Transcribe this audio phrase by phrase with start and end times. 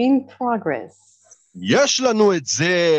[0.00, 1.08] In progress.
[1.54, 2.98] יש לנו את זה!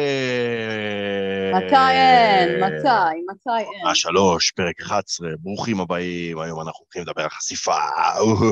[1.55, 2.63] מתי אין?
[2.63, 3.23] מתי?
[3.31, 3.81] מתי אין?
[3.81, 7.77] עונה שלוש, פרק 11, ברוכים הבאים, היום אנחנו הולכים לדבר על חשיפה.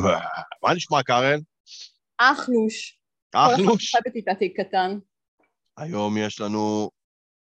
[0.64, 1.40] מה נשמע, קארן?
[2.18, 3.00] אחלוש.
[3.34, 3.92] אחלוש.
[3.92, 4.98] כל אחד איתה תיק קטן.
[5.78, 6.90] היום יש לנו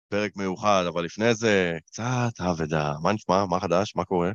[0.08, 2.92] פרק מיוחד, אבל לפני זה, קצת אבדה.
[3.02, 3.44] מה נשמע?
[3.50, 3.96] מה חדש?
[3.96, 4.30] מה קורה?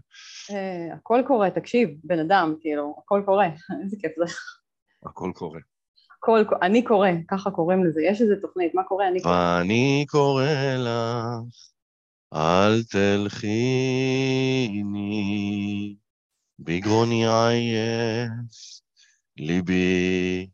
[0.52, 3.48] אה, הכל קורה, תקשיב, בן אדם, כאילו, הכל קורה.
[3.84, 4.34] איזה כיף זה.
[5.06, 5.60] הכל קורה.
[6.24, 8.02] הכל, אני קורא, ככה קוראים לזה.
[8.02, 9.08] יש איזה תוכנית, מה קורה?
[9.08, 9.34] אני קורא.
[9.34, 10.46] ואני קורא
[10.78, 10.92] לך,
[12.34, 13.46] אל תלכיני,
[16.60, 18.32] בגרוני עייף,
[19.38, 20.48] ליבי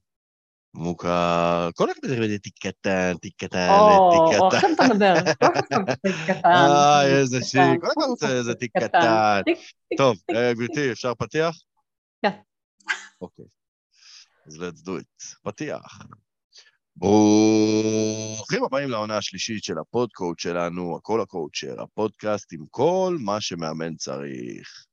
[0.74, 1.70] מוכר.
[1.76, 4.58] כל אחד מדבר תיק קטן, תיק קטן, או, תיק או, קטן.
[4.58, 5.13] עכשיו אתה מדבר.
[5.40, 6.49] כל אחד תיק קטן.
[6.55, 9.41] אה, איזה שיר, כל אחד רוצה איזה תיק קטן.
[9.98, 10.18] טוב.
[10.36, 11.55] אה, גברתי, אפשר פתיח?
[12.22, 12.32] כן.
[13.22, 13.57] אוקיי.
[14.48, 15.36] אז let's do it.
[15.44, 16.00] פתיח.
[16.96, 23.96] ברוכים הבאים לעונה השלישית של הפודקאוץ' שלנו, הכל ה coacher, הפודקאסט עם כל מה שמאמן
[23.96, 24.86] צריך.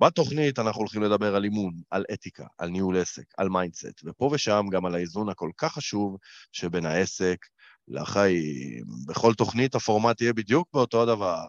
[0.00, 4.66] בתוכנית אנחנו הולכים לדבר על אימון, על אתיקה, על ניהול עסק, על mindset, ופה ושם
[4.72, 6.16] גם על האיזון הכל כך חשוב
[6.52, 7.38] שבין העסק
[7.88, 8.84] לחיים.
[9.06, 11.46] בכל תוכנית הפורמט יהיה בדיוק באותו הדבר.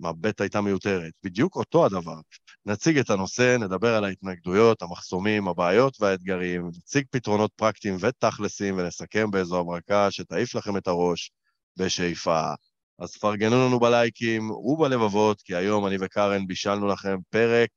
[0.00, 2.20] מה ב' הייתה מיותרת, בדיוק אותו הדבר.
[2.66, 9.60] נציג את הנושא, נדבר על ההתנגדויות, המחסומים, הבעיות והאתגרים, נציג פתרונות פרקטיים ותכלסים ונסכם באיזו
[9.60, 11.30] הברקה שתעיף לכם את הראש
[11.78, 12.52] בשאיפה.
[12.98, 17.70] אז פרגנו לנו בלייקים ובלבבות, כי היום אני וקארן בישלנו לכם פרק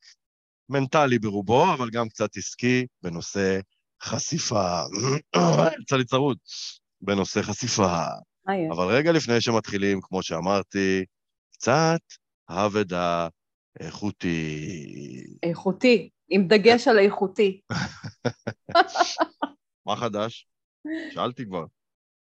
[0.70, 3.60] מנטלי ברובו, אבל גם קצת עסקי, בנושא
[4.04, 4.82] חשיפה.
[5.82, 6.38] יצא לי צרוד.
[7.02, 8.04] בנושא חשיפה.
[8.50, 8.72] יש?
[8.72, 11.06] אבל רגע לפני שמתחילים, כמו שאמרתי,
[11.64, 12.02] קצת
[12.50, 13.28] אבדה
[13.80, 15.38] איכותי.
[15.44, 17.62] איכותי, עם דגש על איכותי.
[19.86, 20.48] מה חדש?
[21.14, 21.66] שאלתי כבר.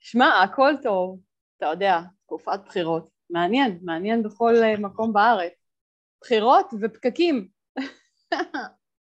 [0.00, 1.20] שמע, הכל טוב,
[1.56, 3.10] אתה יודע, תקופת בחירות.
[3.30, 5.52] מעניין, מעניין בכל אה, מקום בארץ.
[6.20, 7.48] בחירות ופקקים.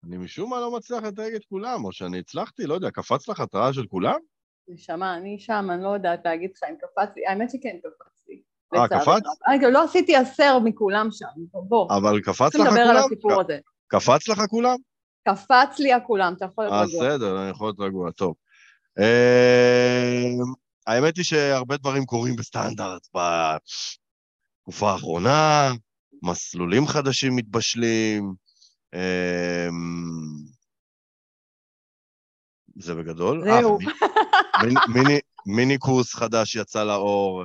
[0.05, 3.41] אני משום מה לא מצליח לתייג את כולם, או שאני הצלחתי, לא יודע, קפץ לך
[3.41, 4.19] התראה של כולם?
[4.69, 8.18] נשמה, אני שם, אני לא יודעת להגיד לך אם קפץ לי, האמת שכן קפץ.
[8.75, 9.23] אה, קפץ?
[9.49, 13.05] אני גם לא עשיתי עשר מכולם שם, בוא, אבל קפץ לך לדבר על כולם?
[13.05, 13.59] הסיפור הזה.
[13.87, 14.77] קפץ לך כולם?
[15.29, 17.09] קפץ לי הכולם, אתה יכול אה, להיות רגוע.
[17.09, 18.35] בסדר, אני יכול להיות רגוע, טוב.
[18.99, 19.05] אמ,
[20.87, 23.07] האמת היא שהרבה דברים קורים בסטנדרט
[24.65, 25.73] בתקופה האחרונה,
[26.23, 28.35] מסלולים חדשים מתבשלים,
[32.77, 33.49] זה בגדול.
[33.49, 33.75] אה, זהו.
[33.75, 33.87] ומי-
[34.63, 37.45] מיני- מיני- מיני קורס חדש יצא לאור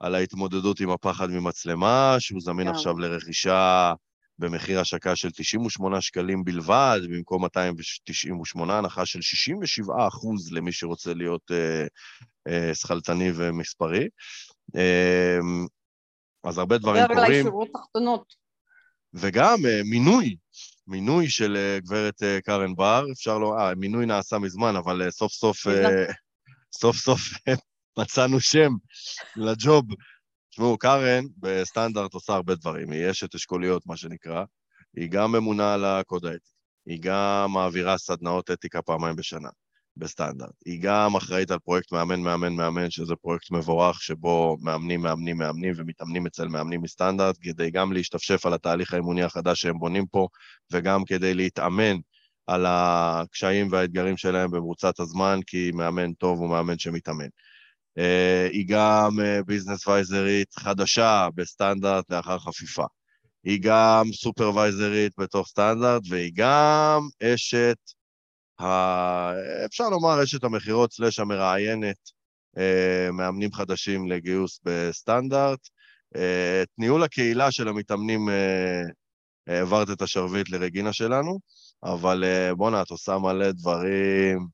[0.00, 2.74] על ההתמודדות עם הפחד ממצלמה, שהוא זמין גם.
[2.74, 3.92] עכשיו לרכישה
[4.38, 11.50] במחיר השקה של 98 שקלים בלבד, במקום 298, הנחה של 67 אחוז למי שרוצה להיות
[11.50, 11.86] אה,
[12.48, 14.08] אה, שכלתני ומספרי.
[14.76, 15.38] אה,
[16.44, 17.44] אז הרבה דברים דבר אליי קורים.
[17.44, 18.34] שורות תחתונות.
[19.14, 20.36] וגם אה, מינוי,
[20.86, 25.10] מינוי של אה, גברת אה, קארן בר, אפשר לא, אה, מינוי נעשה מזמן, אבל אה,
[25.10, 26.04] סוף סוף, אה,
[26.72, 27.54] סוף סוף אה,
[27.98, 28.70] מצאנו שם
[29.36, 29.84] ל job.
[30.50, 34.44] תשמעו, קארן בסטנדרט עושה הרבה דברים, היא אשת אשכוליות, מה שנקרא,
[34.96, 36.50] היא גם ממונה על הקוד האתי,
[36.86, 39.48] היא גם מעבירה סדנאות אתיקה פעמיים בשנה,
[39.96, 40.54] בסטנדרט.
[40.66, 45.72] היא גם אחראית על פרויקט מאמן, מאמן, מאמן, שזה פרויקט מבורך, שבו מאמנים, מאמנים, מאמנים
[45.76, 50.28] ומתאמנים אצל מאמנים מסטנדרט, כדי גם להשתפשף על התהליך האימוני החדש שהם בונים פה,
[50.72, 51.96] וגם כדי להתאמן
[52.46, 57.28] על הקשיים והאתגרים שלהם במרוצת הזמן, כי מאמן טוב הוא מאמן שמתאמן.
[57.98, 62.84] אה, היא גם business אדווייזרית חדשה בסטנדרט לאחר חפיפה.
[63.44, 67.78] היא גם סופרוויזרית בתוך סטנדרט, והיא גם אשת,
[68.60, 68.64] ה...
[69.66, 71.96] אפשר לומר אשת המכירות slash המראיינת
[72.58, 75.58] אה, מאמנים חדשים לגיוס בסטנדרט.
[76.16, 78.82] אה, את ניהול הקהילה של המתאמנים אה,
[79.46, 81.38] העברת את השרביט לרגינה שלנו,
[81.84, 84.46] אבל אה, בואנה, את עושה מלא דברים,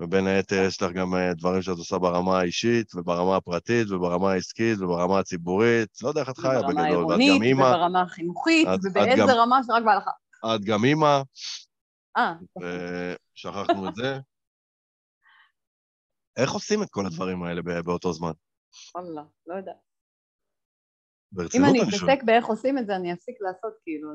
[0.00, 4.78] ובין היתר יש לך גם אה, דברים שאת עושה ברמה האישית, וברמה הפרטית, וברמה העסקית,
[4.80, 5.88] וברמה הציבורית.
[6.02, 9.22] לא יודע איך את חיה בגדול, ואת העירונית, גם אימא, וברמה החינוכית, את- את ובאיזה
[9.22, 10.08] גם- רמה שרק בא לך.
[10.54, 11.20] את גם אימא,
[12.16, 12.34] אה,
[13.34, 14.18] ושכחנו את זה.
[16.36, 18.30] איך עושים את כל הדברים האלה ב- באותו זמן?
[18.94, 19.74] וואלה, לא יודעת.
[19.74, 21.80] אם ברצינות אני.
[21.82, 24.08] אתעסק באיך עושים את זה, אני אפסיק לעשות כאילו.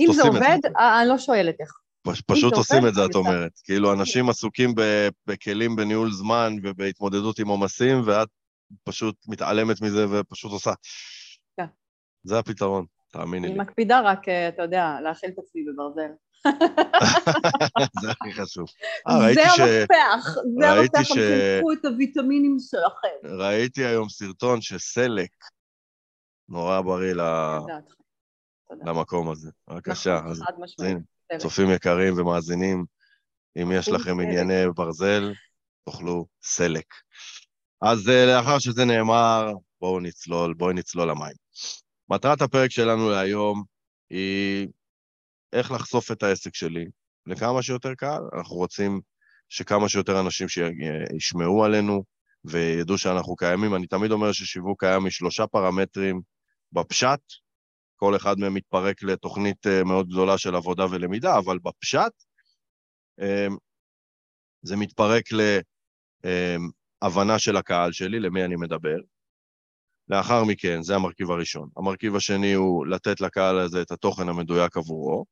[0.00, 1.80] אם זה עובד, אה, אני לא שואלת איך.
[2.02, 3.14] פש- פשוט עושים את זה, את.
[3.14, 3.52] אומרת.
[3.64, 4.74] כאילו, אנשים עסוקים
[5.26, 8.28] בכלים בניהול זמן ובהתמודדות עם עומסים, ואת
[8.84, 10.72] פשוט מתעלמת מזה ופשוט עושה.
[11.56, 11.66] כן.
[12.24, 13.60] זה הפתרון, תאמיני אני לי.
[13.60, 16.10] מקפידה רק, אה, אתה יודע, להאכיל את עצמי בברזל.
[18.02, 18.68] זה הכי חשוב.
[19.08, 19.60] 아, אה, זה ש...
[19.60, 20.26] המפתח,
[20.60, 21.12] זה המפתח, ש...
[21.12, 23.36] תיקחו את הוויטמינים שלכם.
[23.38, 25.30] ראיתי היום סרטון שסלק
[26.48, 27.14] נורא בריא.
[28.84, 29.50] למקום הזה.
[29.70, 30.20] בבקשה.
[30.20, 30.98] נכון, חד משמעית.
[31.38, 32.84] צופים יקרים ומאזינים,
[33.62, 35.32] אם יש לכם ענייני ברזל,
[35.84, 36.86] תאכלו סלק.
[37.82, 41.34] אז אה, לאחר שזה נאמר, בואו נצלול, בואי נצלול למים.
[42.10, 43.64] מטרת הפרק שלנו להיום
[44.10, 44.68] היא
[45.52, 46.84] איך לחשוף את העסק שלי
[47.26, 48.22] לכמה שיותר קהל.
[48.38, 49.00] אנחנו רוצים
[49.48, 52.04] שכמה שיותר אנשים שישמעו עלינו
[52.44, 53.74] וידעו שאנחנו קיימים.
[53.74, 56.20] אני תמיד אומר ששיווק קיים משלושה פרמטרים
[56.72, 57.20] בפשט,
[58.00, 62.12] כל אחד מהם מתפרק לתוכנית אה, מאוד גדולה של עבודה ולמידה, אבל בפשט
[63.20, 63.46] אה,
[64.62, 65.24] זה מתפרק
[67.02, 68.96] להבנה של הקהל שלי, למי אני מדבר.
[70.08, 71.68] לאחר מכן, זה המרכיב הראשון.
[71.76, 75.24] המרכיב השני הוא לתת לקהל הזה את התוכן המדויק עבורו,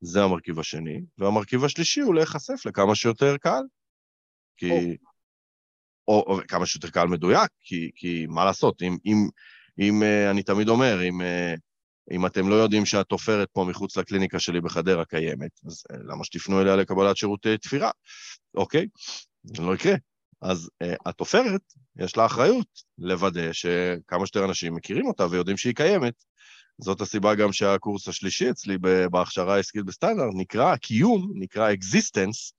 [0.00, 1.00] זה המרכיב השני.
[1.18, 3.64] והמרכיב השלישי הוא להיחשף לכמה שיותר קהל.
[4.56, 4.70] כי...
[4.70, 4.88] או,
[6.08, 9.28] או, או כמה שיותר קהל מדויק, כי, כי מה לעשות, אם, אם,
[9.78, 11.54] אם אה, אני תמיד אומר, אם, אה,
[12.10, 16.60] אם אתם לא יודעים שהתופרת פה מחוץ לקליניקה שלי בחדרה קיימת, אז אה, למה שתפנו
[16.60, 17.90] אליה לקבלת שירותי תפירה,
[18.54, 18.86] אוקיי?
[19.44, 19.94] זה לא יקרה.
[20.42, 21.60] אז אה, התופרת,
[21.96, 22.66] יש לה אחריות
[22.98, 26.14] לוודא שכמה שיותר אנשים מכירים אותה ויודעים שהיא קיימת.
[26.78, 28.78] זאת הסיבה גם שהקורס השלישי אצלי
[29.10, 32.52] בהכשרה העסקית בסטנדרט נקרא קיום, נקרא existence,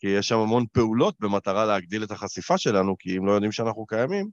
[0.00, 3.86] כי יש שם המון פעולות במטרה להגדיל את החשיפה שלנו, כי אם לא יודעים שאנחנו
[3.86, 4.30] קיימים,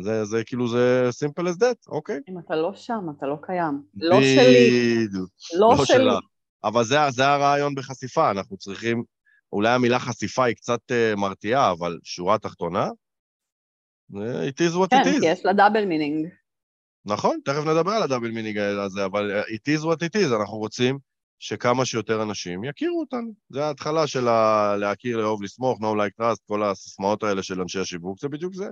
[0.00, 2.20] זה, זה כאילו, זה simple as that, אוקיי?
[2.28, 3.82] אם אתה לא שם, אתה לא קיים.
[3.94, 5.06] לא שלי.
[5.54, 5.86] לא, לא שלי.
[5.86, 6.18] שלה.
[6.64, 9.02] אבל זה, זה הרעיון בחשיפה, אנחנו צריכים,
[9.52, 12.88] אולי המילה חשיפה היא קצת אה, מרתיעה, אבל שורה תחתונה,
[14.12, 15.10] it is what כן, it is.
[15.10, 16.28] כן, כי יש לה double meaning.
[17.04, 20.40] נכון, תכף נדבר על ה double meaning הזה, אבל אה, it is what it is,
[20.40, 20.98] אנחנו רוצים
[21.38, 23.32] שכמה שיותר אנשים יכירו אותנו.
[23.48, 24.74] זה ההתחלה של ה...
[24.76, 28.68] להכיר, לאהוב, לסמוך, know like trust, כל הסיסמאות האלה של אנשי השיווק, זה בדיוק זה.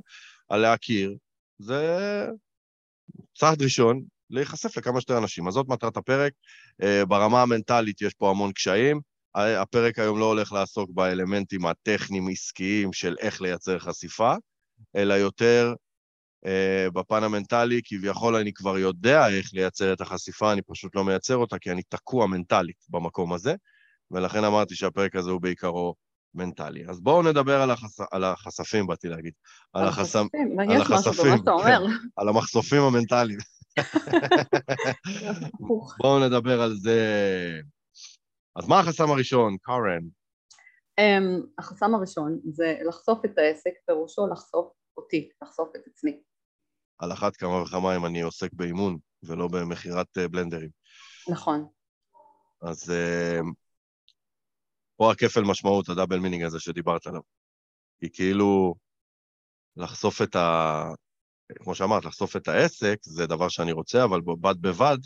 [0.51, 1.17] הלהכיר,
[1.59, 2.27] זה
[3.39, 5.49] צעד ראשון להיחשף לכמה שיותר אנשים.
[5.49, 6.33] אז זאת מטרת הפרק.
[6.83, 9.01] אה, ברמה המנטלית יש פה המון קשיים.
[9.35, 14.35] הפרק היום לא הולך לעסוק באלמנטים הטכניים עסקיים של איך לייצר חשיפה,
[14.97, 15.75] אלא יותר
[16.47, 21.37] uh, בפן המנטלי, כביכול אני כבר יודע איך לייצר את החשיפה, אני פשוט לא מייצר
[21.37, 23.55] אותה כי אני תקוע מנטלית במקום הזה,
[24.11, 25.95] ולכן אמרתי שהפרק הזה הוא בעיקרו
[26.35, 26.85] מנטלי.
[26.89, 28.01] אז בואו נדבר על, החש...
[28.11, 29.33] על החשפים, באתי להגיד.
[29.73, 30.59] על החשפים?
[30.59, 30.71] על
[31.49, 31.65] אומר.
[31.65, 31.83] כן,
[32.17, 33.39] על המחשופים המנטליים.
[36.01, 37.01] בואו נדבר על זה.
[38.57, 40.03] אז מה החסם הראשון, קארן?
[41.01, 46.21] Um, החסם הראשון זה לחשוף את העסק, פירושו לחשוף אותי, לחשוף את עצמי.
[46.99, 50.71] על אחת כמה וכמה אם אני עוסק באימון ולא במכירת אה, בלנדרים.
[51.29, 51.67] נכון.
[52.63, 53.45] אז uh,
[54.97, 57.21] פה הכפל משמעות, ה double meaning הזה שדיברת עליו.
[58.01, 58.75] כי כאילו
[59.77, 60.83] לחשוף את ה...
[61.63, 64.99] כמו שאמרת, לחשוף את העסק זה דבר שאני רוצה, אבל בד בבד,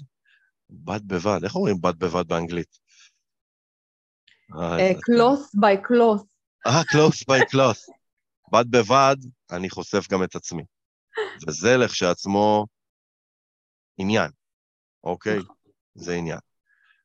[0.71, 2.79] בד בבד, איך אומרים בד בבד באנגלית?
[4.95, 6.25] close by close.
[6.67, 7.93] אה, close by close.
[8.53, 9.17] בד בבד,
[9.51, 10.63] אני חושף גם את עצמי.
[11.47, 12.67] וזה לכשעצמו
[13.99, 14.31] עניין,
[15.05, 15.39] אוקיי?
[15.39, 15.57] נכון.
[15.95, 16.39] זה עניין.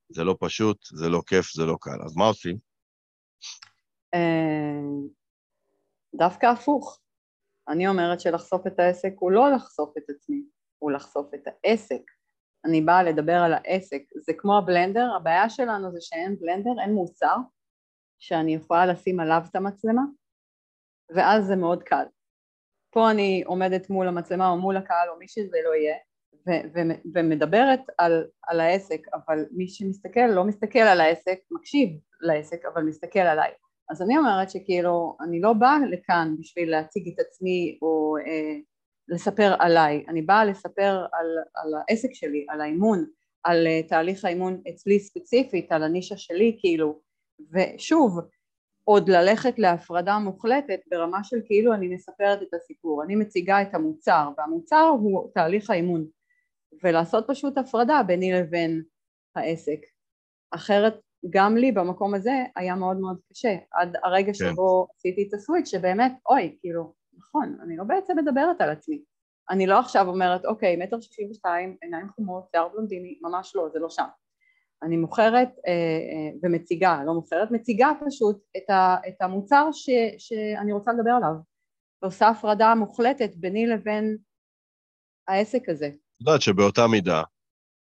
[0.09, 2.01] זה לא פשוט, זה לא כיף, זה לא קל.
[2.05, 2.57] אז מה עושים?
[4.13, 5.09] אה,
[6.15, 6.99] דווקא הפוך.
[7.67, 10.43] אני אומרת שלחשוף את העסק הוא לא לחשוף את עצמי,
[10.79, 12.01] הוא לחשוף את העסק.
[12.65, 14.01] אני באה לדבר על העסק.
[14.15, 17.35] זה כמו הבלנדר, הבעיה שלנו זה שאין בלנדר, אין מוצר
[18.19, 20.01] שאני יכולה לשים עליו את המצלמה,
[21.15, 22.05] ואז זה מאוד קל.
[22.91, 25.95] פה אני עומדת מול המצלמה או מול הקהל או מי שזה לא יהיה,
[27.15, 31.89] ומדברת על, על העסק, אבל מי שמסתכל לא מסתכל על העסק, מקשיב
[32.21, 33.51] לעסק, אבל מסתכל עליי.
[33.89, 38.59] אז אני אומרת שכאילו, אני לא באה לכאן בשביל להציג את עצמי או אה,
[39.07, 43.05] לספר עליי, אני באה לספר על, על העסק שלי, על האימון,
[43.43, 46.99] על אה, תהליך האימון אצלי ספציפית, על הנישה שלי כאילו,
[47.53, 48.19] ושוב,
[48.83, 54.29] עוד ללכת להפרדה מוחלטת ברמה של כאילו אני מספרת את הסיפור, אני מציגה את המוצר,
[54.37, 56.05] והמוצר הוא תהליך האימון,
[56.83, 58.83] ולעשות פשוט הפרדה ביני לבין
[59.35, 59.79] העסק.
[60.51, 60.99] אחרת
[61.29, 64.33] גם לי במקום הזה היה מאוד מאוד קשה, עד הרגע כן.
[64.33, 69.03] שבו עשיתי את הסוויץ' שבאמת, אוי, כאילו, נכון, אני לא בעצם מדברת על עצמי.
[69.49, 73.79] אני לא עכשיו אומרת, אוקיי, מטר שישים ושתיים, עיניים חומות, שיער בלונדיני, ממש לא, זה
[73.79, 74.05] לא שם.
[74.83, 80.73] אני מוכרת אה, אה, ומציגה, לא מוכרת, מציגה פשוט את, ה, את המוצר ש, שאני
[80.73, 81.33] רוצה לדבר עליו,
[82.01, 84.17] ועושה הפרדה מוחלטת ביני לבין
[85.27, 85.89] העסק הזה.
[86.27, 87.23] יודעת שבאותה מידה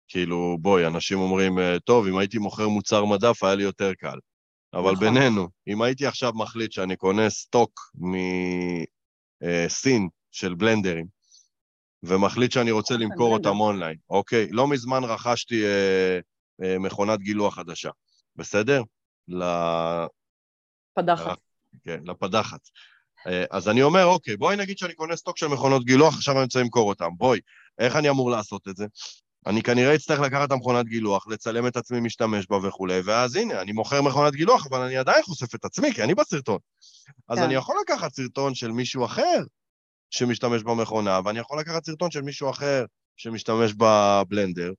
[0.09, 4.19] כאילו, בואי, אנשים אומרים, אה, טוב, אם הייתי מוכר מוצר מדף, היה לי יותר קל.
[4.75, 5.05] אבל נכון.
[5.05, 7.81] בינינו, אם הייתי עכשיו מחליט שאני קונה סטוק
[9.43, 11.07] מסין של בלנדרים,
[12.03, 13.33] ומחליט שאני רוצה למכור.
[13.33, 14.49] אותם אונליין, אוקיי?
[14.51, 16.19] לא מזמן רכשתי אה,
[16.63, 17.91] אה, מכונת גילוח חדשה,
[18.37, 18.83] בסדר?
[19.29, 19.45] ל...
[20.95, 21.39] פדחת.
[21.85, 22.61] כן, לפדחת.
[23.27, 26.45] אה, אז אני אומר, אוקיי, בואי נגיד שאני קונה סטוק של מכונות גילוח, עכשיו אני
[26.45, 27.11] רוצה למכור אותם.
[27.17, 27.41] בואי,
[27.81, 28.87] איך אני אמור לעשות את זה?
[29.47, 33.61] אני כנראה אצטרך לקחת את המכונת גילוח, לצלם את עצמי משתמש בה וכולי, ואז הנה,
[33.61, 36.59] אני מוכר מכונת גילוח, אבל אני עדיין חושף את עצמי, כי אני בסרטון.
[37.29, 37.45] אז כן.
[37.45, 39.43] אני יכול לקחת סרטון של מישהו אחר
[40.11, 42.85] שמשתמש במכונה, ואני יכול לקחת סרטון של מישהו אחר
[43.17, 44.73] שמשתמש בבלנדר,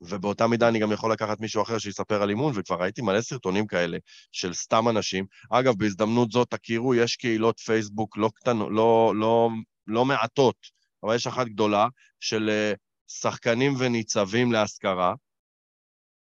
[0.00, 3.66] ובאותה מידה אני גם יכול לקחת מישהו אחר שיספר על אימון, וכבר ראיתי מלא סרטונים
[3.66, 3.98] כאלה
[4.32, 5.26] של סתם אנשים.
[5.50, 9.48] אגב, בהזדמנות זאת, תכירו, יש קהילות פייסבוק לא קטנות, לא, לא,
[9.86, 10.56] לא מעטות,
[11.04, 11.86] אבל יש אחת גדולה,
[12.20, 12.72] של אה,
[13.08, 15.14] שחקנים וניצבים להשכרה.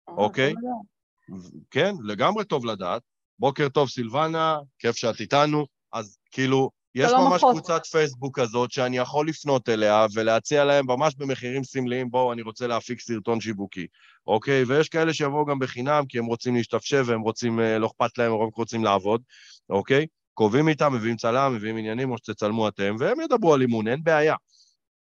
[0.09, 0.45] אוקיי.
[0.45, 1.51] אה, לדעת.
[1.71, 3.03] כן, לגמרי טוב לדעת.
[3.39, 5.67] בוקר טוב, סילבנה, כיף שאת איתנו.
[5.93, 7.41] אז כאילו, יש ממש.
[7.41, 12.67] קבוצת פייסבוק כזאת שאני יכול לפנות אליה ולהציע להם ממש במחירים סמליים, בואו, אני רוצה
[12.67, 13.87] להפיק סרטון שיווקי,
[14.27, 14.65] אוקיי?
[14.65, 18.33] ויש כאלה שיבואו גם בחינם, כי הם רוצים להשתפשף והם רוצים, אה, לא אכפת להם,
[18.33, 19.23] הם רק רוצים לעבוד,
[19.71, 20.07] אוקיי?
[20.35, 24.35] קובעים איתם, מביאים צלם, מביאים עניינים, או שתצלמו אתם, והם ידברו על אימון, אין בעיה.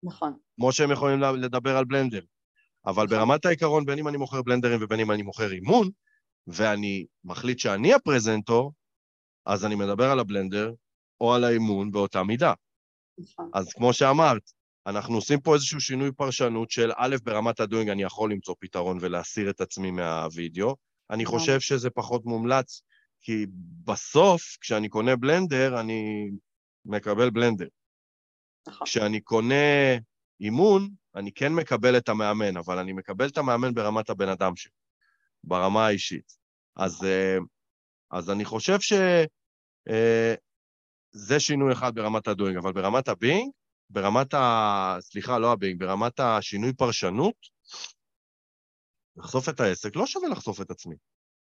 [0.05, 0.38] נכון.
[0.55, 2.21] כמו שהם יכולים לדבר על בלנדר.
[2.85, 3.17] אבל נכון.
[3.17, 5.89] ברמת העיקרון, בין אם אני מוכר בלנדרים ובין אם אני מוכר אימון,
[6.47, 8.74] ואני מחליט שאני הפרזנטור,
[9.45, 10.74] אז אני מדבר על הבלנדר
[11.21, 12.53] או על האימון באותה מידה.
[13.19, 13.50] נכון.
[13.53, 14.51] אז כמו שאמרת,
[14.88, 19.50] אנחנו עושים פה איזשהו שינוי פרשנות של א', ברמת הדוינג אני יכול למצוא פתרון ולהסיר
[19.50, 20.75] את עצמי מהווידאו.
[21.09, 21.39] אני נכון.
[21.39, 22.81] חושב שזה פחות מומלץ,
[23.21, 23.45] כי
[23.83, 26.29] בסוף, כשאני קונה בלנדר, אני
[26.85, 27.67] מקבל בלנדר.
[28.67, 28.88] נכון.
[28.88, 29.95] כשאני קונה
[30.41, 34.72] אימון, אני כן מקבל את המאמן, אבל אני מקבל את המאמן ברמת הבן אדם שלי,
[35.43, 36.38] ברמה האישית.
[36.75, 37.38] אז, אה,
[38.12, 39.27] אז אני חושב שזה
[41.39, 43.51] שינוי אחד ברמת ה doing, אבל ברמת ה being,
[43.89, 44.98] ברמת ה...
[45.00, 47.36] סליחה, לא ה being, ברמת השינוי פרשנות,
[49.17, 50.95] לחשוף את העסק לא שווה לחשוף את עצמי.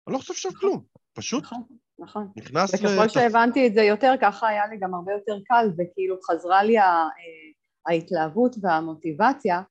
[0.07, 0.83] אני לא חושב שם כלום,
[1.15, 1.63] פשוט נכון,
[1.99, 2.29] נכון.
[2.37, 6.63] נכנס וככל שהבנתי את זה יותר, ככה היה לי גם הרבה יותר קל, וכאילו חזרה
[6.63, 7.09] לי אה,
[7.87, 9.63] ההתלהבות והמוטיבציה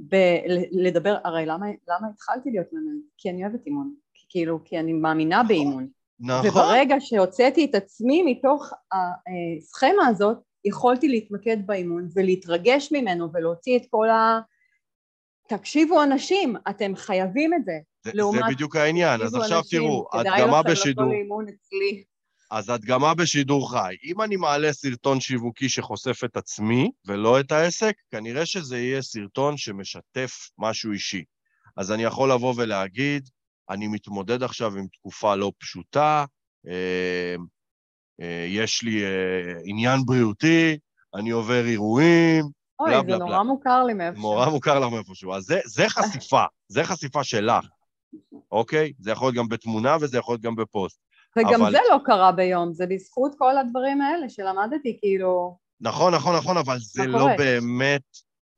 [0.00, 3.02] ב- לדבר, הרי למה, למה התחלתי להיות מאמנת?
[3.18, 5.88] כי אני אוהבת אימון, כי כאילו, כי אני מאמינה באימון.
[6.20, 13.82] נכון, וברגע שהוצאתי את עצמי מתוך הסכמה הזאת, יכולתי להתמקד באימון ולהתרגש ממנו ולהוציא את
[13.90, 14.40] כל ה...
[15.48, 17.78] תקשיבו אנשים, אתם חייבים את זה.
[18.04, 19.20] זה, זה לעומת- בדיוק העניין.
[19.22, 21.12] אז תקשיבו, עכשיו אנשים, תראו, הדגמה בשידור.
[22.50, 23.94] אז הדגמה בשידור חי.
[24.04, 29.56] אם אני מעלה סרטון שיווקי שחושף את עצמי ולא את העסק, כנראה שזה יהיה סרטון
[29.56, 31.24] שמשתף משהו אישי.
[31.76, 33.28] אז אני יכול לבוא ולהגיד,
[33.70, 36.24] אני מתמודד עכשיו עם תקופה לא פשוטה,
[36.68, 37.34] אה,
[38.20, 40.78] אה, יש לי אה, עניין בריאותי,
[41.14, 42.44] אני עובר אירועים,
[42.80, 43.42] אוי, בלה, זה בלה, נורא בלה.
[43.42, 44.22] מוכר לי מאיפשהו.
[44.22, 45.34] נורא מוכר לך מאיפשהו.
[45.34, 47.66] אז זה, זה חשיפה, זה חשיפה שלך,
[48.52, 48.92] אוקיי?
[48.98, 51.00] זה יכול להיות גם בתמונה וזה יכול להיות גם בפוסט.
[51.38, 55.58] וגם אבל- זה לא קרה ביום, זה בזכות כל הדברים האלה שלמדתי, כאילו...
[55.80, 57.26] נכון, נכון, נכון, אבל זה לא?
[57.38, 58.02] באמת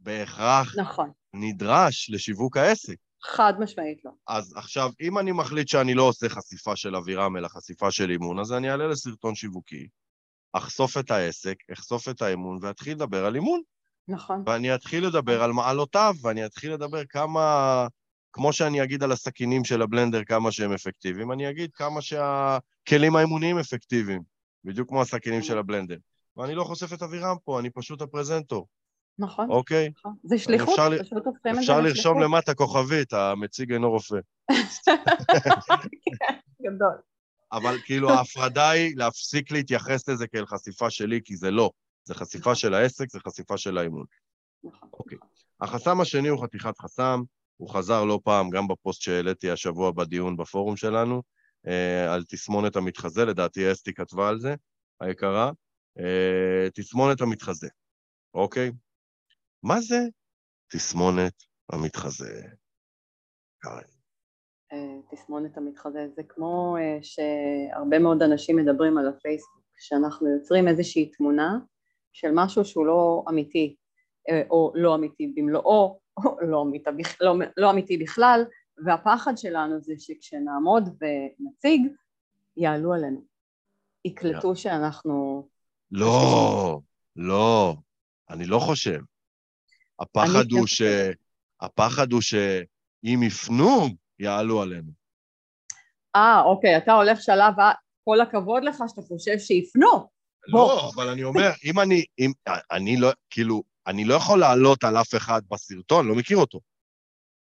[0.01, 2.97] בהכרח נכון, נדרש לשיווק העסק.
[3.25, 4.11] חד משמעית לא.
[4.29, 8.39] אז עכשיו, אם אני מחליט שאני לא עושה חשיפה של אבירם, אלא חשיפה של אימון,
[8.39, 9.89] אז אני אעלה לסרטון שיווקי,
[10.53, 13.61] אחשוף את העסק, אחשוף את האימון, ואתחיל לדבר על אימון.
[14.09, 17.87] נכון, ואני אתחיל לדבר על מעלותיו, ואני אתחיל לדבר כמה...
[18.33, 23.59] כמו שאני אגיד על הסכינים של הבלנדר כמה שהם אפקטיביים, אני אגיד כמה שהכלים האימוניים
[23.59, 24.23] אפקטיביים,
[24.65, 25.97] בדיוק כמו הסכינים של הבלנדר.
[26.37, 28.67] ואני לא חושף את אבירם פה, אני פשוט הפרזנטור,
[29.19, 29.91] נכון, אוקיי?
[29.99, 30.15] נכון.
[30.25, 31.81] זה שליחות, אפשר פשוט הופכים את זה אפשר.
[31.81, 34.19] לרשום למטה כוכבית, המציג אינו רופא.
[36.63, 36.99] גדול.
[37.53, 41.71] אבל כאילו ההפרדה היא להפסיק להתייחס לזה כאל חשיפה שלי, כי זה לא.
[42.05, 44.05] זה חשיפה של העסק, זה חשיפה של האימון.
[44.65, 44.89] נכון.
[44.93, 45.19] אוקיי.
[45.61, 47.23] החסם השני הוא חתיכת חסם,
[47.63, 51.23] הוא חזר לא פעם, גם בפוסט שהעליתי השבוע בדיון בפורום שלנו,
[51.67, 54.55] אה, על תסמונת המתחזה, לדעתי אסתי כתבה על זה,
[55.01, 55.51] היקרה.
[55.99, 57.69] אה, תסמונת המתחזה,
[58.35, 58.71] אוקיי?
[59.63, 59.99] מה זה
[60.73, 61.35] תסמונת
[61.73, 62.43] המתחזה?
[64.73, 64.79] אה,
[65.11, 71.59] תסמונת המתחזה זה כמו שהרבה מאוד אנשים מדברים על הפייסבוק, שאנחנו יוצרים איזושהי תמונה
[72.13, 73.77] של משהו שהוא לא אמיתי,
[74.51, 78.45] או לא אמיתי במלואו, או לא אמיתי, בכ- לא, לא אמיתי בכלל,
[78.85, 81.87] והפחד שלנו זה שכשנעמוד ונציג,
[82.57, 83.25] יעלו עלינו.
[84.05, 85.47] יקלטו שאנחנו...
[85.91, 86.81] לא,
[87.17, 87.75] לא,
[88.31, 89.01] אני לא חושב.
[90.01, 90.83] הפחד הוא ש...
[91.61, 93.89] הפחד הוא שאם יפנו,
[94.19, 94.91] יעלו עלינו.
[96.17, 97.55] אה, אוקיי, אתה הולך שלב,
[98.05, 100.09] כל הכבוד לך שאתה חושב שיפנו.
[100.49, 100.91] לא.
[100.95, 102.33] אבל אני אומר, אם אני, אם,
[102.73, 106.61] אני לא, כאילו, אני לא יכול לעלות על אף אחד בסרטון, לא מכיר אותו.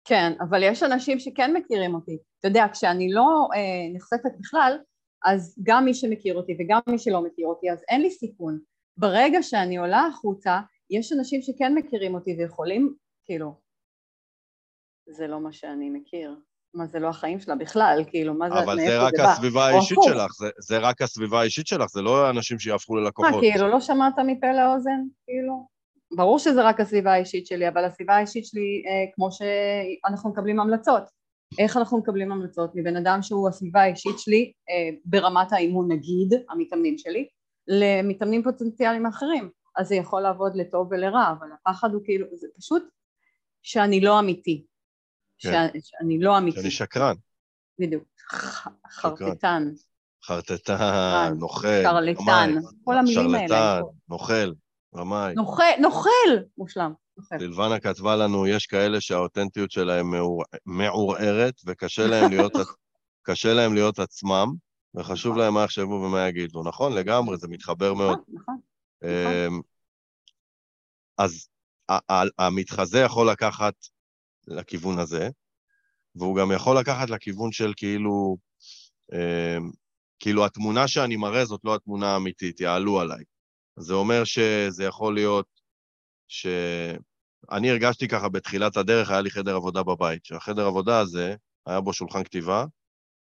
[0.04, 2.18] כן, אבל יש אנשים שכן מכירים אותי.
[2.40, 4.78] אתה יודע, כשאני לא אה, נחשפת בכלל,
[5.24, 8.58] אז גם מי שמכיר אותי וגם מי שלא מכיר אותי, אז אין לי סיכון.
[8.96, 13.54] ברגע שאני עולה החוצה, יש אנשים שכן מכירים אותי ויכולים, כאילו,
[15.08, 16.36] זה לא מה שאני מכיר.
[16.74, 20.32] מה זה לא החיים שלה בכלל, כאילו, מה זה, אבל זה רק הסביבה האישית שלך,
[20.38, 23.34] זה, זה רק הסביבה האישית שלך, זה לא אנשים שיהפכו ללקוחות.
[23.34, 25.00] מה, כאילו, לא שמעת מפה לאוזן?
[25.24, 25.77] כאילו?
[26.16, 31.02] ברור שזה רק הסביבה האישית שלי, אבל הסביבה האישית שלי, אה, כמו שאנחנו מקבלים המלצות.
[31.58, 36.98] איך אנחנו מקבלים המלצות מבן אדם שהוא הסביבה האישית שלי אה, ברמת האימון נגיד, המתאמנים
[36.98, 37.28] שלי,
[37.68, 39.50] למתאמנים פוטנציאליים אחרים.
[39.76, 42.82] אז זה יכול לעבוד לטוב ולרע, אבל הפחד הוא כאילו, זה פשוט
[43.62, 44.66] שאני לא אמיתי.
[45.38, 45.66] כן.
[45.80, 46.60] שאני לא אמיתי.
[46.60, 47.14] שאני שקרן.
[47.78, 48.04] בדיוק.
[48.90, 49.70] חרטטן.
[50.24, 53.48] חרטטן, נוכל, שרלטן, כל המילים האלה.
[53.48, 54.52] שרלטן, נוכל,
[54.98, 55.34] רמאי.
[55.34, 56.44] נוכל, נוכל!
[56.58, 56.92] מושלם.
[57.38, 60.06] סילבנה כתבה לנו, יש כאלה שהאותנטיות שלהם
[60.66, 62.52] מעורערת, וקשה להם להיות,
[63.26, 64.46] קשה להם להיות עצמם,
[64.94, 65.44] וחשוב נכון.
[65.44, 66.62] להם מה יחשבו ומה יגידו.
[66.62, 68.18] נכון, לגמרי, זה מתחבר מאוד.
[68.28, 68.60] נכון, נכון.
[69.04, 69.60] אמ,
[71.18, 71.48] אז
[72.38, 73.74] המתחזה יכול לקחת
[74.46, 75.28] לכיוון הזה,
[76.14, 78.36] והוא גם יכול לקחת לכיוון של כאילו,
[79.12, 79.70] אמ,
[80.20, 83.24] כאילו התמונה שאני מראה זאת לא התמונה האמיתית, יעלו עליי.
[83.78, 85.46] זה אומר שזה יכול להיות
[86.28, 86.46] ש...
[87.50, 91.34] אני הרגשתי ככה בתחילת הדרך, היה לי חדר עבודה בבית, שהחדר עבודה הזה,
[91.66, 92.64] היה בו שולחן כתיבה,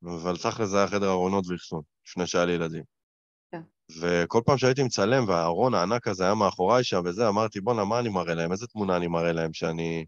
[0.04, 2.82] אבל תכל'ס זה היה חדר ארונות ואחסון, לפני שהיה לי ילדים.
[3.52, 3.60] כן.
[4.00, 8.08] וכל פעם שהייתי מצלם והארון הענק הזה היה מאחוריי שם וזה, אמרתי, בואנה, מה אני
[8.08, 8.52] מראה להם?
[8.52, 9.52] איזה תמונה אני מראה להם?
[9.52, 10.04] שאני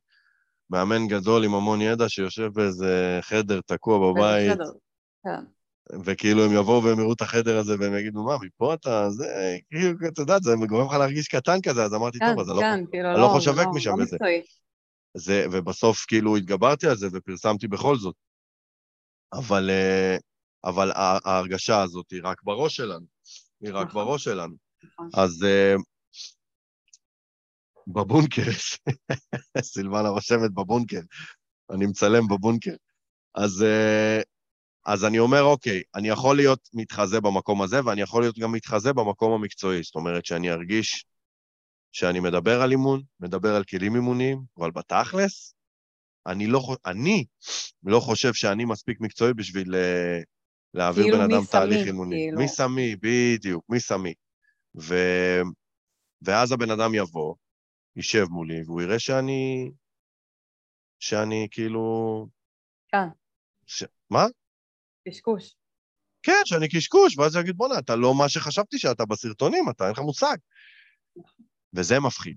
[0.71, 4.59] מאמן גדול עם המון ידע שיושב באיזה חדר תקוע בבית.
[5.25, 5.56] כן.
[6.05, 10.09] וכאילו הם יבואו והם יראו את החדר הזה והם יגידו, מה, מפה אתה, זה, כאילו,
[10.09, 12.91] אתה יודע, זה גורם לך להרגיש קטן כזה, אז אמרתי, כן, טוב, אז אני לא,
[12.91, 14.17] כאילו, לא, לא חושבת לא, משם לא בזה.
[15.17, 18.15] זה, ובסוף כאילו התגברתי על זה ופרסמתי בכל זאת.
[19.33, 20.17] אבל, אה,
[20.65, 23.07] אבל ההרגשה הזאת היא רק בראש שלנו,
[23.61, 24.05] היא רק נכון.
[24.05, 24.55] בראש שלנו.
[24.85, 25.09] נכון.
[25.15, 25.75] אז אה,
[27.87, 28.51] בבונקר,
[29.73, 31.01] סילבנה רושמת בבונקר,
[31.71, 32.75] אני מצלם בבונקר.
[33.35, 34.21] אז אה,
[34.87, 38.93] אז אני אומר, אוקיי, אני יכול להיות מתחזה במקום הזה, ואני יכול להיות גם מתחזה
[38.93, 39.83] במקום המקצועי.
[39.83, 41.07] זאת אומרת שאני ארגיש
[41.93, 45.55] שאני מדבר על אימון, מדבר על כלים אימוניים, אבל בתכלס,
[46.27, 47.25] אני לא, אני
[47.83, 50.25] לא חושב שאני מספיק מקצועי בשביל uh,
[50.75, 52.17] להעביר כאילו בן אדם תהליך אימוני.
[52.17, 52.39] כאילו.
[52.39, 54.15] מי שמי, בדיוק, מי שמי.
[54.81, 54.95] ו...
[56.23, 57.35] ואז הבן אדם יבוא,
[57.97, 59.71] יישב מולי, והוא יראה שאני...
[60.99, 62.27] שאני כאילו...
[62.89, 63.09] כן.
[63.67, 63.85] ש...
[64.11, 64.27] מה?
[65.09, 65.55] קשקוש.
[66.23, 69.93] כן, שאני קשקוש, ואז הוא יגיד, בואנה, אתה לא מה שחשבתי שאתה בסרטונים, אתה אין
[69.93, 70.37] לך מושג.
[71.75, 72.37] וזה מפחיד.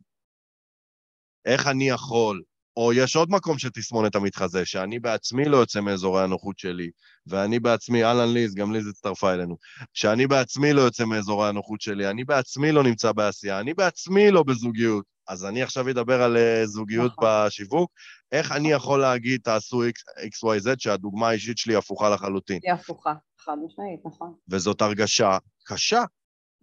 [1.46, 2.44] איך אני יכול,
[2.78, 6.90] או יש עוד מקום של תסמונת המתחזה, שאני בעצמי לא יוצא מאזורי הנוחות שלי,
[7.28, 9.58] ואני בעצמי, אהלן ליז, גם ליז הצטרפה אלינו,
[9.94, 14.44] שאני בעצמי לא יוצא מאזורי הנוחות שלי, אני בעצמי לא נמצא בעשייה, אני בעצמי לא
[14.44, 17.28] בזוגיות, אז אני עכשיו אדבר על uh, זוגיות נכון.
[17.28, 17.92] בשיווק.
[18.32, 19.84] איך אני יכול להגיד, תעשו
[20.18, 22.60] XYZ, שהדוגמה האישית שלי הפוכה לחלוטין?
[22.64, 24.34] היא הפוכה, חד משמעית, נכון.
[24.50, 26.04] וזאת הרגשה קשה.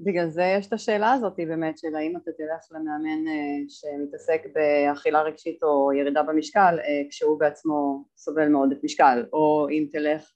[0.01, 5.23] בגלל זה יש את השאלה הזאת באמת, של האם אתה תלך למאמן uh, שמתעסק באכילה
[5.23, 10.31] רגשית או ירידה במשקל, uh, כשהוא בעצמו סובל מאוד את משקל, או אם תלך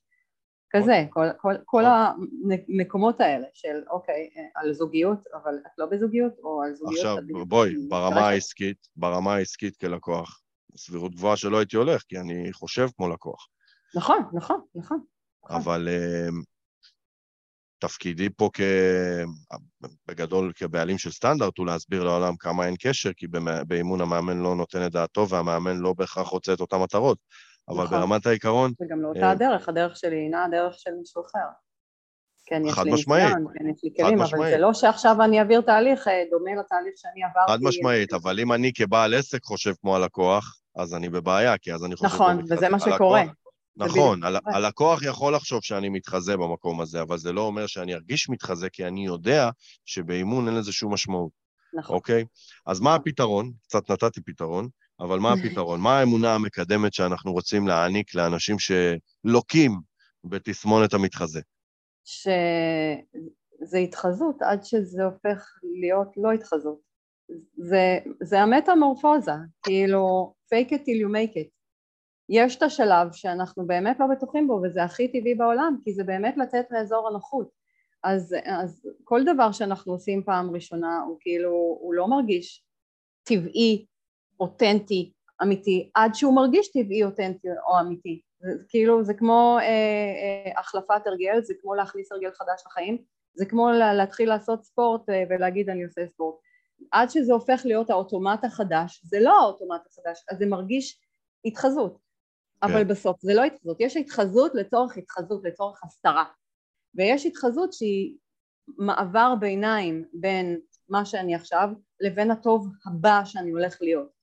[0.73, 6.62] כזה, כל, כל, כל המקומות האלה של אוקיי, על זוגיות, אבל את לא בזוגיות, או
[6.62, 7.07] על זוגיות...
[7.07, 10.40] עכשיו, בואי, ברמה העסקית, ברמה העסקית כלקוח,
[10.77, 13.49] סבירות גבוהה שלא הייתי הולך, כי אני חושב כמו לקוח.
[13.96, 15.01] נכון, נכון, נכון.
[15.49, 15.88] אבל
[17.81, 18.61] תפקידי פה כ...
[20.09, 23.27] בגדול כבעלים של סטנדרט הוא להסביר לעולם כמה אין קשר, כי
[23.66, 27.19] באימון המאמן לא נותן את דעתו והמאמן לא בהכרח רוצה את אותן מטרות.
[27.69, 27.99] אבל נכון.
[27.99, 28.73] ברמת העיקרון...
[28.81, 31.49] וגם לאותה אה, הדרך, הדרך שלי אינה הדרך של מישהו אחר.
[32.47, 36.09] כן, יש לי ניסיון, כן, יש לי כלים, אבל זה לא שעכשיו אני אעביר תהליך
[36.09, 37.53] אה, דומה לתהליך שאני עברתי.
[37.53, 41.85] חד משמעית, אבל אם אני כבעל עסק חושב כמו הלקוח, אז אני בבעיה, כי אז
[41.85, 42.14] אני חושב...
[42.14, 43.23] נכון, וזה מה שקורה.
[43.85, 48.69] נכון, הלקוח יכול לחשוב שאני מתחזה במקום הזה, אבל זה לא אומר שאני ארגיש מתחזה,
[48.69, 49.51] כי אני יודע
[49.85, 51.31] שבאימון אין לזה שום משמעות.
[51.75, 51.97] נכון.
[51.97, 52.25] אוקיי?
[52.66, 53.53] אז מה הפתרון?
[53.62, 54.69] קצת נתתי פתרון.
[55.01, 55.81] אבל מה הפתרון?
[55.81, 59.73] מה האמונה המקדמת שאנחנו רוצים להעניק לאנשים שלוקים
[60.25, 61.40] בתסמונת המתחזה?
[62.05, 65.45] שזה התחזות עד שזה הופך
[65.81, 66.90] להיות לא התחזות.
[67.57, 71.60] זה, זה המטמורפוזה, כאילו fake it till you make it.
[72.31, 76.37] יש את השלב שאנחנו באמת לא בטוחים בו וזה הכי טבעי בעולם כי זה באמת
[76.37, 77.61] לצאת מאזור הנוחות
[78.05, 82.64] אז, אז כל דבר שאנחנו עושים פעם ראשונה הוא כאילו, הוא לא מרגיש
[83.23, 83.87] טבעי,
[84.40, 85.12] אותנטי,
[85.43, 88.21] אמיתי, עד שהוא מרגיש טבעי, אותנטי או אמיתי.
[88.40, 92.99] זה, כאילו, זה כמו אה, אה, החלפת הרגל, זה כמו להכניס הרגל חדש לחיים,
[93.35, 96.35] זה כמו להתחיל לעשות ספורט אה, ולהגיד אני עושה ספורט.
[96.93, 101.01] עד שזה הופך להיות האוטומט החדש, זה לא האוטומט החדש, אז זה מרגיש
[101.45, 102.10] התחזות.
[102.61, 102.73] כן.
[102.73, 106.25] אבל בסוף זה לא התחזות, יש התחזות לצורך התחזות, לצורך הסתרה.
[106.94, 108.16] ויש התחזות שהיא
[108.79, 111.68] מעבר ביניים בין מה שאני עכשיו
[112.01, 114.20] לבין הטוב הבא שאני הולך להיות.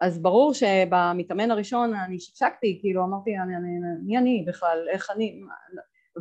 [0.00, 3.68] אז ברור שבמתאמן הראשון אני שקשקתי, כאילו אמרתי אני, אני,
[4.02, 5.40] מי אני בכלל, איך אני,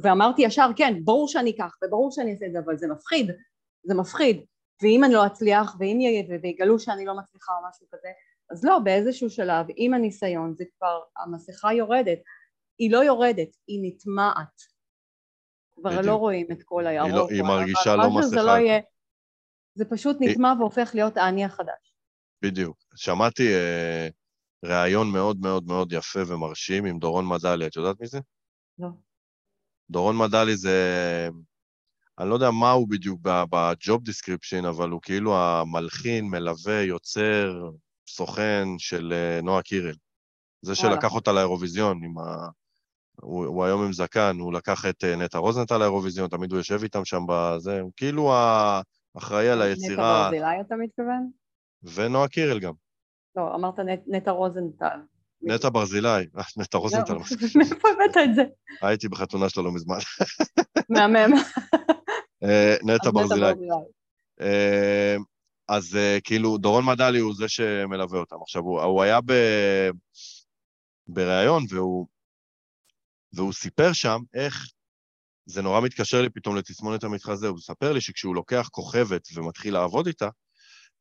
[0.04, 3.32] ואמרתי ישר כן, ברור שאני אקח וברור שאני אעשה את זה, אבל זה מפחיד,
[3.84, 4.46] זה מפחיד,
[4.84, 5.98] ואם אני לא אצליח ואם
[6.42, 8.08] ויגלו שאני לא מצליחה או משהו כזה,
[8.52, 12.20] אז לא, באיזשהו שלב עם הניסיון זה כבר, המסכה יורדת,
[12.78, 14.62] היא לא יורדת, היא נטמעת,
[15.76, 16.06] כבר בדיוק.
[16.06, 17.10] לא רואים את כל הירוק.
[17.10, 18.28] היא, לא, היא מרגישה לא מסכה.
[18.28, 18.80] זה, לא יהיה,
[19.74, 20.60] זה פשוט נטמע היא...
[20.60, 21.96] והופך להיות האני החדש.
[22.42, 22.78] בדיוק.
[22.96, 24.08] שמעתי אה,
[24.66, 28.20] ראיון מאוד מאוד מאוד יפה ומרשים עם דורון מדלי, את יודעת מי זה?
[28.80, 28.88] לא.
[29.90, 31.30] דורון מדלי זה...
[32.20, 37.70] אני לא יודע מה הוא בדיוק ב job description, אבל הוא כאילו המלחין, מלווה, יוצר,
[38.08, 39.96] סוכן של אה, נועה קירל.
[40.62, 42.48] זה שלקח אותה לאירוויזיון עם ה...
[43.22, 46.84] הוא, הוא היום עם זקן, הוא לקח את אה, נטע רוזנטל לאירוויזיון, תמיד הוא יושב
[46.84, 48.34] איתם שם בזה, הוא כאילו
[49.16, 49.94] האחראי על היצירה.
[49.94, 51.30] נטע ברזילי אתה מתכוון?
[51.84, 52.74] ונועה קירל גם.
[53.36, 53.76] לא, אמרת
[54.08, 55.00] נטע רוזנטל.
[55.42, 57.14] נטע ברזילי, אה, נטע רוזנטל.
[57.14, 57.20] לא,
[57.56, 58.44] מאיפה הבאת את זה?
[58.82, 59.98] הייתי בחתונה שלו לא מזמן.
[60.90, 61.36] מהמם.
[62.88, 63.52] נטע ברזילי.
[65.68, 68.36] אז uh, כאילו, דורון מדלי הוא זה שמלווה אותם.
[68.42, 69.20] עכשיו, הוא, הוא היה.
[71.08, 72.08] בריאיון, והוא,
[73.34, 74.68] והוא סיפר שם איך,
[75.46, 80.08] זה נורא מתקשר לי פתאום לתסמונת המתחזה, הוא מספר לי שכשהוא לוקח כוכבת ומתחיל לעבוד
[80.08, 80.30] איתה,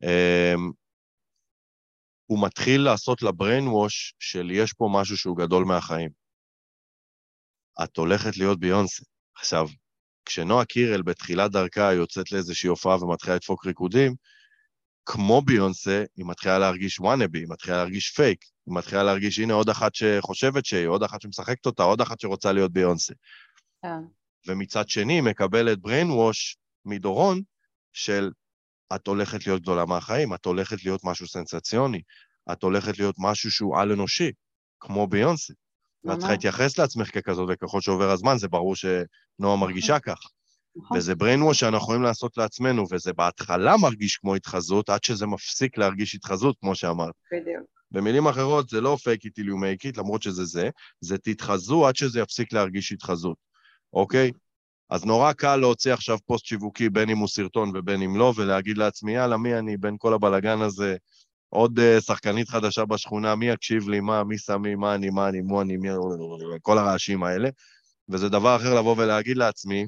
[0.04, 0.72] um,
[2.26, 6.10] הוא מתחיל לעשות לה brain wash של יש פה משהו שהוא גדול מהחיים.
[7.84, 9.04] את הולכת להיות ביונסה.
[9.36, 9.66] עכשיו,
[10.24, 14.14] כשנועה קירל בתחילת דרכה יוצאת לאיזושהי הופעה ומתחילה לדפוק ריקודים,
[15.06, 19.68] כמו ביונסה, היא מתחילה להרגיש וואנאבי, היא מתחילה להרגיש פייק, היא מתחילה להרגיש, הנה עוד
[19.68, 23.14] אחת שחושבת שהיא, עוד אחת שמשחקת אותה, עוד אחת שרוצה להיות ביונסה.
[23.82, 23.88] כן.
[24.46, 27.42] ומצד שני, מקבלת brain wash מדורון
[27.92, 28.30] של
[28.94, 32.02] את הולכת להיות גדולה מהחיים, את הולכת להיות משהו סנסציוני,
[32.52, 34.32] את הולכת להיות משהו שהוא על-אנושי,
[34.80, 35.54] כמו ביונסה.
[36.04, 40.18] ואת צריכה להתייחס לעצמך ככזאת, וככל שעובר הזמן זה ברור שנועה מרגישה כך.
[40.76, 40.96] נכון.
[40.96, 46.14] וזה brainwash שאנחנו יכולים לעשות לעצמנו, וזה בהתחלה מרגיש כמו התחזות, עד שזה מפסיק להרגיש
[46.14, 47.14] התחזות, כמו שאמרת.
[47.32, 47.64] בדיוק.
[47.90, 51.86] במילים אחרות, זה לא fake it till you make it, למרות שזה זה, זה תתחזו
[51.86, 53.36] עד שזה יפסיק להרגיש התחזות,
[53.92, 54.30] אוקיי?
[54.90, 58.78] אז נורא קל להוציא עכשיו פוסט שיווקי, בין אם הוא סרטון ובין אם לא, ולהגיד
[58.78, 60.96] לעצמי, יאללה, מי אני בין כל הבלגן הזה?
[61.48, 65.40] עוד uh, שחקנית חדשה בשכונה, מי יקשיב לי, מה, מי שמי, מה אני, מה אני,
[65.40, 65.88] מו אני, מי...
[66.62, 67.48] כל הרעשים האלה.
[68.08, 69.86] וזה דבר אחר לבוא ולהגיד לעצמי,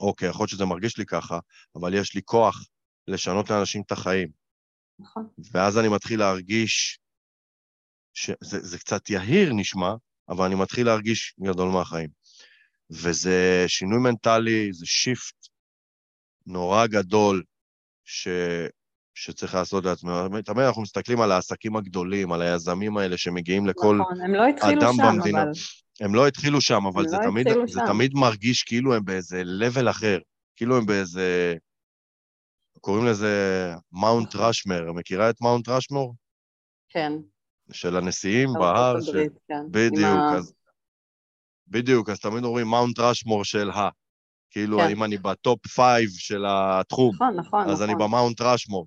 [0.00, 1.38] אוקיי, יכול להיות שזה מרגיש לי ככה,
[1.76, 2.66] אבל יש לי כוח
[3.08, 4.28] לשנות לאנשים את החיים.
[4.98, 5.28] נכון.
[5.52, 6.98] ואז אני מתחיל להרגיש,
[8.14, 9.94] שזה זה קצת יהיר נשמע,
[10.28, 12.08] אבל אני מתחיל להרגיש גדול מהחיים.
[12.90, 15.46] וזה שינוי מנטלי, זה shift
[16.46, 17.42] נורא גדול
[18.04, 18.28] ש...
[19.14, 20.42] שצריך לעשות לעצמנו.
[20.42, 24.94] תמיד אנחנו מסתכלים על העסקים הגדולים, על היזמים האלה שמגיעים לכל נכון, הם לא אדם
[24.96, 25.42] שם, במדינה.
[25.42, 25.50] אבל...
[26.00, 29.90] הם לא התחילו שם, אבל זה, לא תמיד, זה תמיד מרגיש כאילו הם באיזה level
[29.90, 30.18] אחר,
[30.56, 31.54] כאילו הם באיזה...
[32.80, 36.14] קוראים לזה מאונט ראשמר, מכירה את מאונט ראשמור?
[36.88, 37.12] כן.
[37.72, 39.10] של הנשיאים בהר, ש...
[39.48, 39.62] כן.
[39.70, 40.52] בדיוק, אז...
[41.68, 43.88] בדיוק, אז תמיד אומרים Mount Rushmore של ה.
[44.50, 44.90] כאילו, כן.
[44.90, 47.84] אם אני ב top five של התחום, נכון, נכון, אז נכון.
[47.84, 48.86] אני במאונט ראשמור.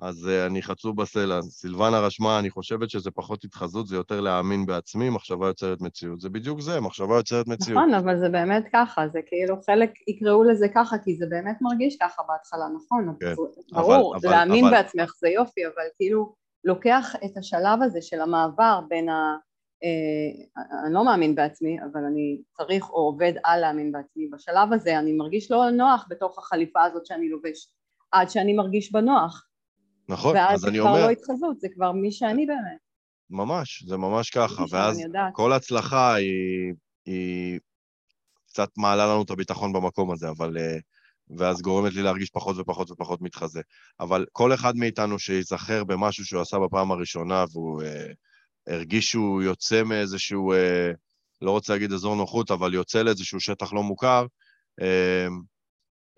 [0.00, 1.42] אז uh, אני חצוף בסלע.
[1.42, 6.20] סילבנה רשמה, אני חושבת שזה פחות התחזות, זה יותר להאמין בעצמי, מחשבה יוצרת מציאות.
[6.20, 7.78] זה בדיוק זה, מחשבה יוצרת מציאות.
[7.78, 11.96] נכון, אבל זה באמת ככה, זה כאילו חלק יקראו לזה ככה, כי זה באמת מרגיש
[12.00, 13.14] ככה בהתחלה, נכון?
[13.20, 13.34] כן,
[13.72, 14.76] ברור, אבל, להאמין אבל...
[14.76, 16.34] בעצמך זה יופי, אבל כאילו
[16.64, 19.36] לוקח את השלב הזה של המעבר בין ה...
[19.84, 24.28] אה, אני לא מאמין בעצמי, אבל אני צריך או עובד על להאמין בעצמי.
[24.32, 27.68] בשלב הזה אני מרגיש לא נוח בתוך החליפה הזאת שאני לובש,
[28.12, 29.49] עד שאני מרגיש בנוח.
[30.10, 30.92] נכון, אז אני אומר...
[30.92, 32.78] ואז זה כבר לא התחזות, זה כבר מי שאני באמת.
[33.30, 35.00] ממש, זה ממש ככה, ואז
[35.32, 36.74] כל הצלחה היא,
[37.06, 37.58] היא
[38.46, 40.80] קצת מעלה לנו את הביטחון במקום הזה, אבל uh,
[41.36, 43.60] ואז גורמת לי להרגיש פחות ופחות ופחות מתחזה.
[44.00, 48.12] אבל כל אחד מאיתנו שייזכר במשהו שהוא עשה בפעם הראשונה, והוא אה,
[48.66, 50.90] הרגיש שהוא יוצא מאיזשהו, אה,
[51.42, 54.26] לא רוצה להגיד אזור נוחות, אבל יוצא לאיזשהו שטח לא מוכר,
[54.82, 55.26] אה,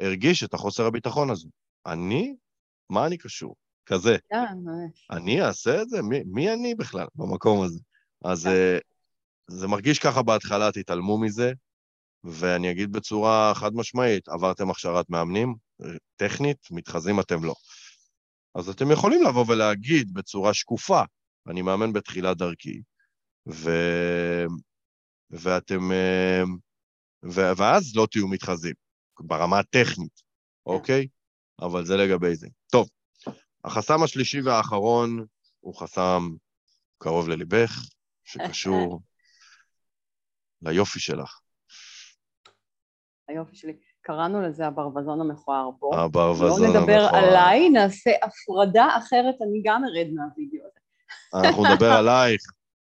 [0.00, 1.48] הרגיש את החוסר הביטחון הזה.
[1.86, 2.36] אני?
[2.90, 3.54] מה אני קשור?
[3.86, 4.16] כזה.
[4.30, 5.06] כן, ממש.
[5.10, 6.02] אני אעשה את זה?
[6.02, 7.80] מי, מי אני בכלל במקום הזה?
[8.24, 8.50] אז כן.
[8.50, 8.78] אה,
[9.46, 11.52] זה מרגיש ככה בהתחלה, תתעלמו מזה,
[12.24, 15.54] ואני אגיד בצורה חד משמעית, עברתם הכשרת מאמנים,
[16.16, 17.54] טכנית, מתחזים אתם לא.
[18.54, 21.02] אז אתם יכולים לבוא ולהגיד בצורה שקופה,
[21.48, 22.80] אני מאמן בתחילת דרכי,
[23.48, 23.70] ו...
[25.30, 25.92] ואתם...
[25.92, 26.42] אה,
[27.24, 27.40] ו...
[27.56, 28.74] ואז לא תהיו מתחזים,
[29.20, 30.22] ברמה הטכנית,
[30.66, 31.06] אוקיי?
[31.60, 32.48] אבל זה לגבי זה.
[32.72, 32.88] טוב,
[33.64, 35.24] החסם השלישי והאחרון
[35.60, 36.28] הוא חסם
[36.98, 37.86] קרוב לליבך,
[38.24, 39.00] שקשור
[40.62, 41.40] ליופי שלך.
[43.28, 43.72] היופי שלי.
[44.04, 45.70] קראנו לזה הברווזון המכוער.
[45.78, 47.24] בוא, הברווזון לא נדבר המכוער.
[47.24, 51.48] עליי, נעשה הפרדה אחרת, אני גם ארד מהווידאו הזה.
[51.48, 52.40] אנחנו נדבר עלייך.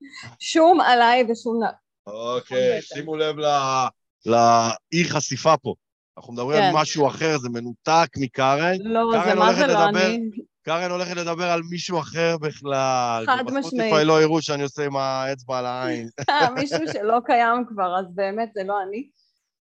[0.40, 1.60] שום עליי ושום...
[2.08, 2.82] אוקיי.
[2.82, 3.88] שימו לב ל-
[4.26, 5.74] לאי חשיפה פה.
[6.18, 6.78] אנחנו מדברים על כן.
[6.78, 8.74] משהו אחר, זה מנותק מקארן.
[8.80, 10.30] לא, זה מה זה לא אני.
[10.64, 13.24] קארן הולכת לדבר על מישהו אחר בכלל.
[13.26, 13.94] חד משמעית.
[14.06, 16.08] לא יראו שאני עושה עם האצבע על העין.
[16.60, 19.10] מישהו שלא קיים כבר, אז באמת זה לא אני.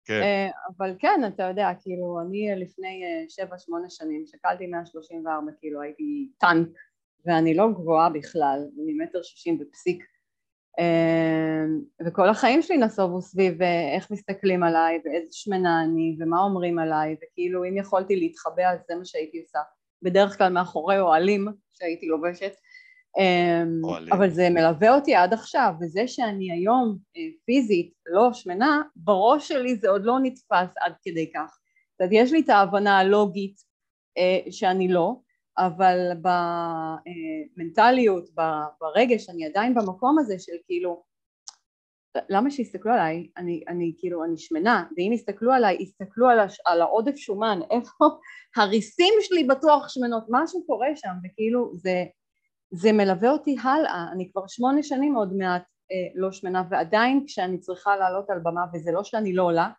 [0.05, 0.23] כן.
[0.23, 5.83] אה, אבל כן, אתה יודע, כאילו, אני לפני אה, שבע, שמונה שנים, שקלתי 134 קילו,
[5.83, 6.69] הייתי טנק,
[7.27, 10.05] ואני לא גבוהה בכלל, אני מטר שישים ופסיק.
[10.79, 11.65] אה,
[12.07, 17.17] וכל החיים שלי נסובו סביב אה, איך מסתכלים עליי, ואיזה שמנה אני, ומה אומרים עליי,
[17.23, 19.59] וכאילו, אם יכולתי להתחבא, אז זה מה שהייתי עושה.
[20.03, 22.53] בדרך כלל מאחורי אוהלים שהייתי לובשת.
[23.19, 24.13] אה, אוהלים.
[24.13, 29.77] אבל זה מלווה אותי עד עכשיו, וזה שאני היום אה, פיזית לא שמנה, בראש שלי
[29.77, 31.59] זה עוד לא נתפס עד כדי כך.
[31.93, 33.57] זאת אומרת, יש לי את ההבנה הלוגית
[34.19, 35.17] אה, שאני לא,
[35.59, 35.99] אבל
[37.57, 41.03] במנטליות, ב- ברגש, אני עדיין במקום הזה של כאילו,
[42.29, 43.29] למה שיסתכלו עליי?
[43.37, 48.05] אני, אני כאילו, אני שמנה, ואם יסתכלו עליי, יסתכלו על, הש, על העודף שומן, איפה?
[48.57, 52.05] הריסים שלי בטוח שמנות, משהו קורה שם, וכאילו זה,
[52.71, 57.59] זה מלווה אותי הלאה, אני כבר שמונה שנים עוד מעט אה, לא שמנה, ועדיין כשאני
[57.59, 59.71] צריכה לעלות על במה, וזה לא שאני לא עולה,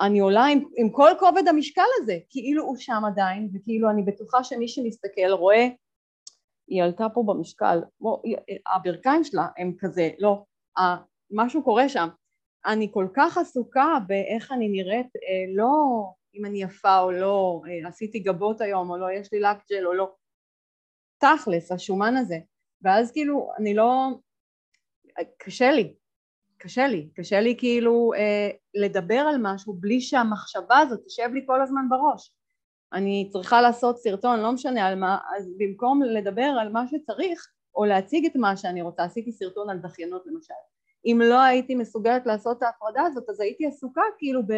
[0.00, 4.44] אני עולה עם, עם כל כובד המשקל הזה, כאילו הוא שם עדיין, וכאילו אני בטוחה
[4.44, 5.68] שמי שמסתכל רואה,
[6.68, 8.36] היא עלתה פה במשקל, בוא, היא-
[8.74, 10.44] הברכיים שלה הם כזה, לא,
[11.30, 12.08] משהו קורה שם.
[12.66, 15.72] אני כל כך עסוקה באיך אני נראית, אה, לא
[16.34, 19.86] אם אני יפה או לא, אה, עשיתי גבות היום או לא, יש לי לק ג'ל
[19.86, 20.14] או לא,
[21.18, 22.38] תכלס, השומן הזה.
[22.82, 24.08] ואז כאילו, אני לא...
[25.38, 25.94] קשה לי,
[26.58, 31.62] קשה לי, קשה לי כאילו אה, לדבר על משהו בלי שהמחשבה הזאת תשב לי כל
[31.62, 32.34] הזמן בראש.
[32.92, 37.84] אני צריכה לעשות סרטון, לא משנה על מה, אז במקום לדבר על מה שצריך, או
[37.84, 40.54] להציג את מה שאני רוצה, עשיתי סרטון על דחיינות למשל.
[41.04, 44.52] אם לא הייתי מסוגלת לעשות את ההפרדה הזאת, אז הייתי עסוקה כאילו ב...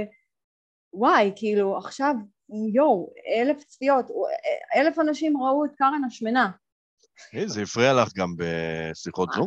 [0.92, 2.14] וואי, כאילו עכשיו,
[2.74, 4.06] יואו, אלף צפיות,
[4.74, 6.50] אלף אנשים ראו את קארן השמנה.
[7.32, 9.46] היי, זה הפריע לך גם בשיחות זום?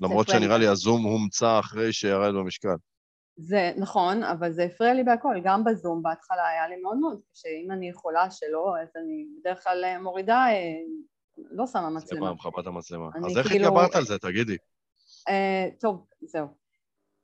[0.00, 0.66] למרות שנראה לי.
[0.66, 2.76] הזום הומצא אחרי שירד במשקל.
[3.36, 7.48] זה נכון, אבל זה הפריע לי בהכל, גם בזום בהתחלה היה לי מאוד מאוד קשה,
[7.64, 10.82] אם אני יכולה שלא, אז אני בדרך כלל אה, מורידה, אה,
[11.38, 12.20] לא שמה מצלמה.
[12.20, 13.08] מצלמה, מכבת את המצלמה.
[13.26, 14.56] אז איך כאילו- התגברת על זה, תגידי?
[15.28, 16.46] אה, טוב, זהו.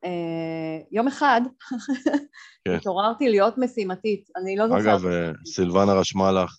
[0.05, 1.41] אה, יום אחד
[2.65, 2.75] כן.
[2.75, 4.83] התעוררתי להיות משימתית, אני לא זוכרת.
[4.83, 6.57] אגב, אה, סילבנה רשמה לך,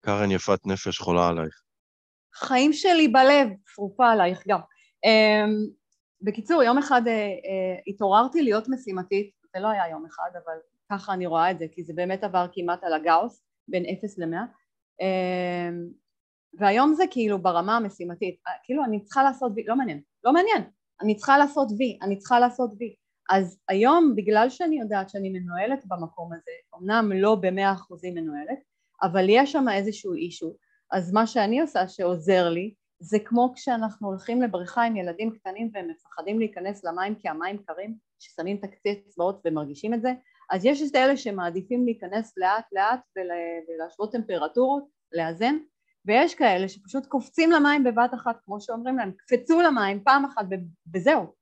[0.00, 1.62] קארן יפת נפש חולה עלייך.
[2.34, 4.60] חיים שלי בלב, שרופה עלייך גם.
[5.06, 5.70] Um,
[6.22, 10.54] בקיצור, יום אחד uh, uh, התעוררתי להיות משימתית, זה לא היה יום אחד, אבל
[10.92, 14.36] ככה אני רואה את זה, כי זה באמת עבר כמעט על הגאוס, בין 0 ל-100.
[16.58, 20.62] והיום זה כאילו ברמה המשימתית, uh, כאילו אני צריכה לעשות וי, לא מעניין, לא מעניין,
[21.00, 22.94] אני צריכה לעשות וי, אני צריכה לעשות וי.
[23.30, 28.58] אז היום, בגלל שאני יודעת שאני מנוהלת במקום הזה, אמנם לא במאה אחוזים מנוהלת,
[29.02, 30.56] אבל יש שם איזשהו אישו,
[30.92, 35.88] אז מה שאני עושה שעוזר לי זה כמו כשאנחנו הולכים לבריכה עם ילדים קטנים והם
[35.88, 40.12] מפחדים להיכנס למים כי המים קרים, ששמים את הקצה אצבעות ומרגישים את זה,
[40.50, 43.28] אז יש את אלה שמעדיפים להיכנס לאט לאט ול,
[43.68, 45.56] ולהשוות טמפרטורות, לאזן,
[46.06, 50.44] ויש כאלה שפשוט קופצים למים בבת אחת, כמו שאומרים להם, קפצו למים פעם אחת
[50.94, 51.34] וזהו.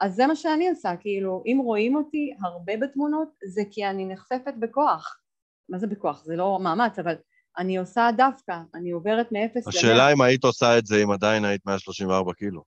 [0.00, 4.54] אז זה מה שאני עושה, כאילו, אם רואים אותי הרבה בתמונות, זה כי אני נחשפת
[4.60, 5.20] בכוח.
[5.68, 6.24] מה זה בכוח?
[6.24, 7.14] זה לא מאמץ, אבל
[7.58, 9.68] אני עושה דווקא, אני עוברת מ-0 ל-100.
[9.68, 12.62] השאלה אם היית עושה את זה אם עדיין היית 134 קילו.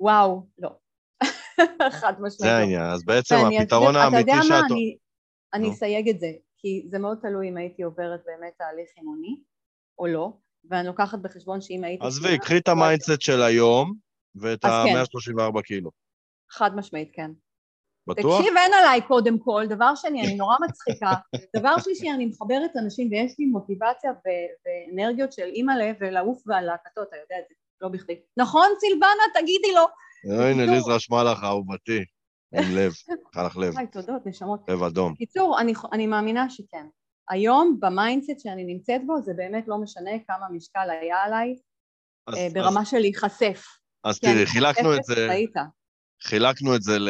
[0.00, 0.70] וואו, לא.
[2.00, 2.32] חד משמעית.
[2.38, 2.52] זה לא.
[2.52, 2.82] העניין.
[2.82, 4.70] אז בעצם הפתרון האמיתי אתה יודע מה, שאת...
[4.70, 4.96] אני,
[5.54, 5.72] אני נו.
[5.72, 9.36] אסייג את זה, כי זה מאוד תלוי אם הייתי עוברת באמת תהליך אימוני
[9.98, 10.32] או לא,
[10.70, 12.06] ואני לוקחת בחשבון שאם הייתי...
[12.06, 13.94] עזבי, קחי את ה mindset של היום
[14.34, 14.68] ואת כן.
[14.68, 15.90] ה-134 קילו.
[16.50, 17.30] חד משמעית, כן.
[18.06, 18.40] בטוח?
[18.40, 21.12] תקשיב, אין עליי קודם כל, דבר שני, אני נורא מצחיקה,
[21.56, 27.16] דבר שלישי, אני מחברת אנשים ויש לי מוטיבציה ו- ואנרגיות של אימא'לה ולעוף והלהקתות, אתה
[27.16, 28.20] יודע את זה, לא בכדי.
[28.36, 29.22] נכון, סילבנה?
[29.34, 29.84] תגידי לו.
[30.36, 32.04] הנה, בקיצור- ליז רשמה לך, אהובתי.
[32.54, 32.92] עם לב,
[33.34, 34.60] חל לך לב, היי, תודות, נשמות.
[34.68, 35.12] לב אדום.
[35.14, 36.86] בקיצור, אני, אני מאמינה שכן.
[37.30, 41.54] היום, ב mindset שאני נמצאת בו, זה באמת לא משנה כמה משקל היה עליי,
[42.26, 43.64] אז- אה, אז- ברמה של להיחשף.
[44.04, 45.54] אז תראי, חילקנו את זה, ראית.
[46.22, 47.08] חילקנו את זה ל...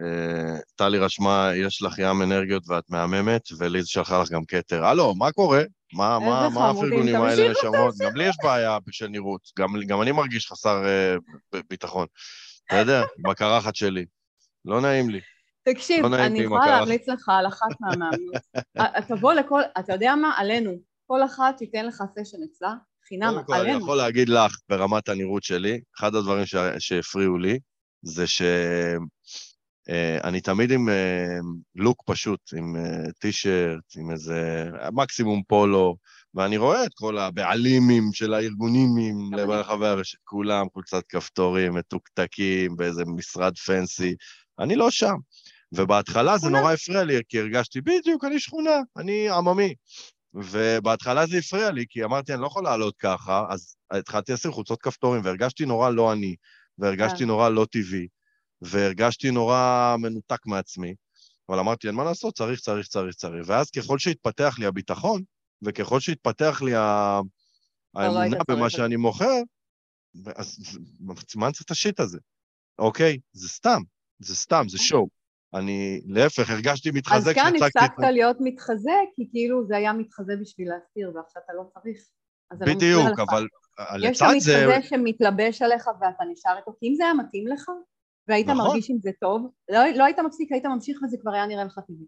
[0.00, 4.84] אה, טלי רשמה, יש לך ים אנרגיות ואת מהממת, וליז שלחה לך גם כתר.
[4.84, 5.62] הלו, מה קורה?
[5.92, 7.94] מה, מה, מה הפרגונים האלה נשמות?
[7.98, 11.14] גם לי יש בעיה של נראות, גם, גם אני מרגיש חסר אה,
[11.70, 12.06] ביטחון.
[12.66, 14.04] אתה יודע, בקרחת שלי.
[14.64, 15.20] לא נעים לי.
[15.74, 16.66] תקשיב, לא אני יכולה.
[16.66, 18.34] להמליץ לך על אחת מהמאמנות.
[18.78, 20.32] אה, תבוא לכל, אתה יודע מה?
[20.36, 20.90] עלינו.
[21.06, 22.74] כל אחת תיתן לך סשן אצלה,
[23.08, 23.78] חינם, קודם כל, אני עלינו.
[23.78, 26.54] יכול להגיד לך, ברמת הנראות שלי, אחד הדברים ש...
[26.78, 27.58] שהפריעו לי,
[28.02, 29.00] זה שאני
[30.40, 31.38] תמיד עם אה,
[31.74, 35.96] לוק פשוט, עם אה, טי-שירט, עם איזה מקסימום פולו,
[36.34, 39.46] ואני רואה את כל הבעלימים של הארגונים אני.
[39.46, 44.14] ברחבי הרשת, כולם חולצת כפתורים, מתוקתקים, באיזה משרד פנסי.
[44.58, 45.14] אני לא שם.
[45.72, 46.48] ובהתחלה זה.
[46.48, 49.74] נורא הפריע לי, כי הרגשתי, בדיוק, אני שכונה, אני עממי.
[50.34, 54.82] ובהתחלה זה הפריע לי, כי אמרתי, אני לא יכול לעלות ככה, אז התחלתי לשים חולצות
[54.82, 56.36] כפתורים, והרגשתי נורא לא אני,
[56.78, 57.24] והרגשתי כן.
[57.24, 58.06] נורא לא טבעי,
[58.62, 60.94] והרגשתי נורא מנותק מעצמי.
[61.48, 63.44] אבל אמרתי, אין מה לעשות, צריך, צריך, צריך, צריך.
[63.46, 65.22] ואז ככל שהתפתח לי הביטחון,
[65.62, 66.72] וככל שהתפתח לי.
[66.72, 67.22] לא
[67.94, 68.70] האמונה במה.
[68.70, 69.36] שאני מוכר,
[70.36, 70.78] אז
[71.34, 72.18] מה אני צריך את השיט הזה?
[72.78, 73.18] אוקיי?
[73.32, 73.82] זה סתם,
[74.18, 75.19] זה סתם, זה שואו.
[75.54, 79.92] אני, להפך, הרגשתי אז מתחזק כאן כשהצגתי את הפסקת להיות מתחזה, כי כאילו זה היה
[79.92, 81.98] מתחזה בשביל להסתיר, ועכשיו אתה לא צריך.
[82.50, 83.28] אז זה לא מפריע בדיוק, לך.
[83.28, 83.46] אבל
[84.04, 84.66] יש שם לצד זה...
[84.66, 87.70] מתחזה שמתלבש עליך ואתה נשאר איתו, כי אם זה היה מתאים לך,
[88.28, 88.66] והיית נכון.
[88.66, 91.78] מרגיש עם זה טוב, לא, לא היית מפסיק, היית ממשיך וזה כבר היה נראה לך
[91.86, 92.06] טבעי.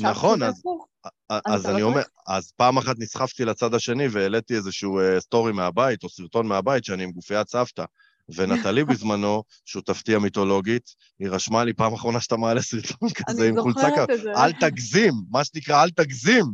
[0.00, 0.88] נכון, אז- הפוך,
[1.30, 2.02] אז אתה לא אני אומר.
[2.26, 7.04] אז פעם אחת נסחפתי לצד השני והעליתי איזשהו אה, סטורי מהבית, או סרטון מהבית, שאני
[7.04, 7.84] עם גופיית סבתא.
[8.28, 13.88] ונטלי בזמנו, שותפתי המיתולוגית, היא רשמה לי פעם אחרונה שאתה מעלה סרטון כזה עם חולצה
[13.88, 14.10] זוכרת כזאת.
[14.10, 14.32] את זה.
[14.32, 16.44] אל תגזים, מה שנקרא, אל תגזים.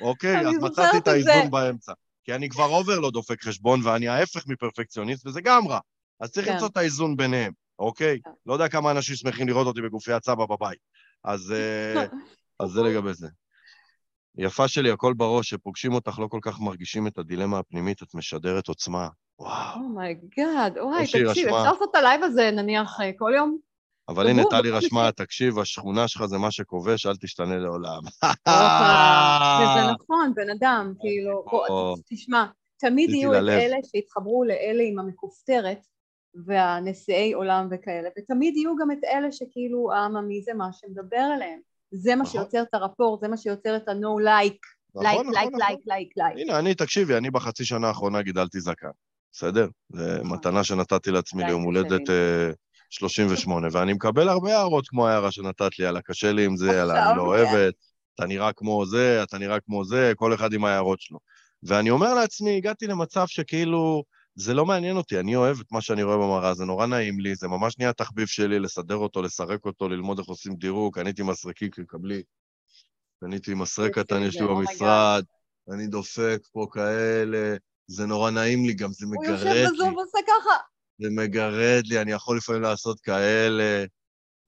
[0.00, 0.40] אוקיי?
[0.40, 1.50] אז מצאתי את האיזון.
[1.50, 1.92] באמצע.
[2.24, 5.78] כי אני כבר over לא דופק חשבון, ואני ההפך מפרפקציוניסט, וזה גם רע.
[6.20, 6.52] אז צריך כן.
[6.52, 8.20] למצוא את האיזון ביניהם, אוקיי?
[8.24, 8.30] כן.
[8.46, 10.78] לא יודע כמה אנשים שמחים לראות אותי בגופיית סבא בבית.
[11.24, 12.04] אז, אה,
[12.60, 13.28] אז זה לגבי זה.
[14.38, 18.68] יפה שלי, הכל בראש, שפוגשים אותך לא כל כך מרגישים את הדילמה הפנימית, את משדרת
[18.68, 19.08] עוצמה.
[19.38, 19.80] וואו.
[19.80, 21.58] oh my God, וואי, יש לי תקשיב, רשמה.
[21.58, 23.58] אפשר לעשות את הלייב הזה נניח אה, כל יום?
[24.08, 25.12] אבל הנה, טלי רשמה.
[25.12, 28.00] תקשיב, השכונה שלך זה מה שכובש, אל תשתנה לעולם.
[29.58, 31.94] וזה נכון, בן אדם, כאילו, בוא, או.
[32.10, 32.44] תשמע,
[32.76, 33.38] תמיד יהיו את.
[33.38, 35.86] אלה שיתחברו לאלה עם המכופתרת
[36.46, 41.60] והנשיאי עולם וכאלה, ותמיד יהיו גם את אלה שכאילו העממי זה מה שמדבר אליהם.
[41.92, 42.40] זה מה נכון.
[42.40, 44.58] שיוצר את הרפור, זה מה שיוצר את ה-no like,
[45.02, 46.38] like, like, like, like, like.
[46.38, 48.88] הנה, אני, תקשיבי, אני בחצי שנה האחרונה גידלתי זקן,
[49.32, 49.68] בסדר?
[49.92, 50.32] זו נכון.
[50.32, 52.14] מתנה שנתתי לעצמי ליום הולדת שלי.
[52.14, 52.50] אה,
[52.92, 56.90] 38, ואני מקבל הרבה הערות כמו ההערה שנתת לי, על הקשה לי עם זה, על
[56.90, 57.28] אני לא כן.
[57.28, 57.74] אוהבת,
[58.14, 61.18] אתה נראה כמו זה, אתה נראה כמו זה, כל אחד עם ההערות שלו.
[61.62, 66.02] ואני אומר לעצמי, הגעתי למצב שכאילו, זה לא מעניין אותי, אני אוהב את מה שאני
[66.02, 69.88] רואה במראה, זה נורא נעים לי, זה ממש נהיה תחביב שלי לסדר אותו, לסרק אותו,
[69.88, 72.22] ללמוד איך עושים דירוג, קניתי מסרקים, קבלי.
[73.20, 75.24] קניתי מסרק קטן, יש לי במשרד,
[75.74, 79.96] אני דופק פה כאלה, זה נורא נעים לי, גם זה הוא מגרד יושב לי, בזום
[79.96, 80.56] ועושה ככה.
[80.98, 83.84] זה מגרד לי, אני יכול לפעמים לעשות כאלה,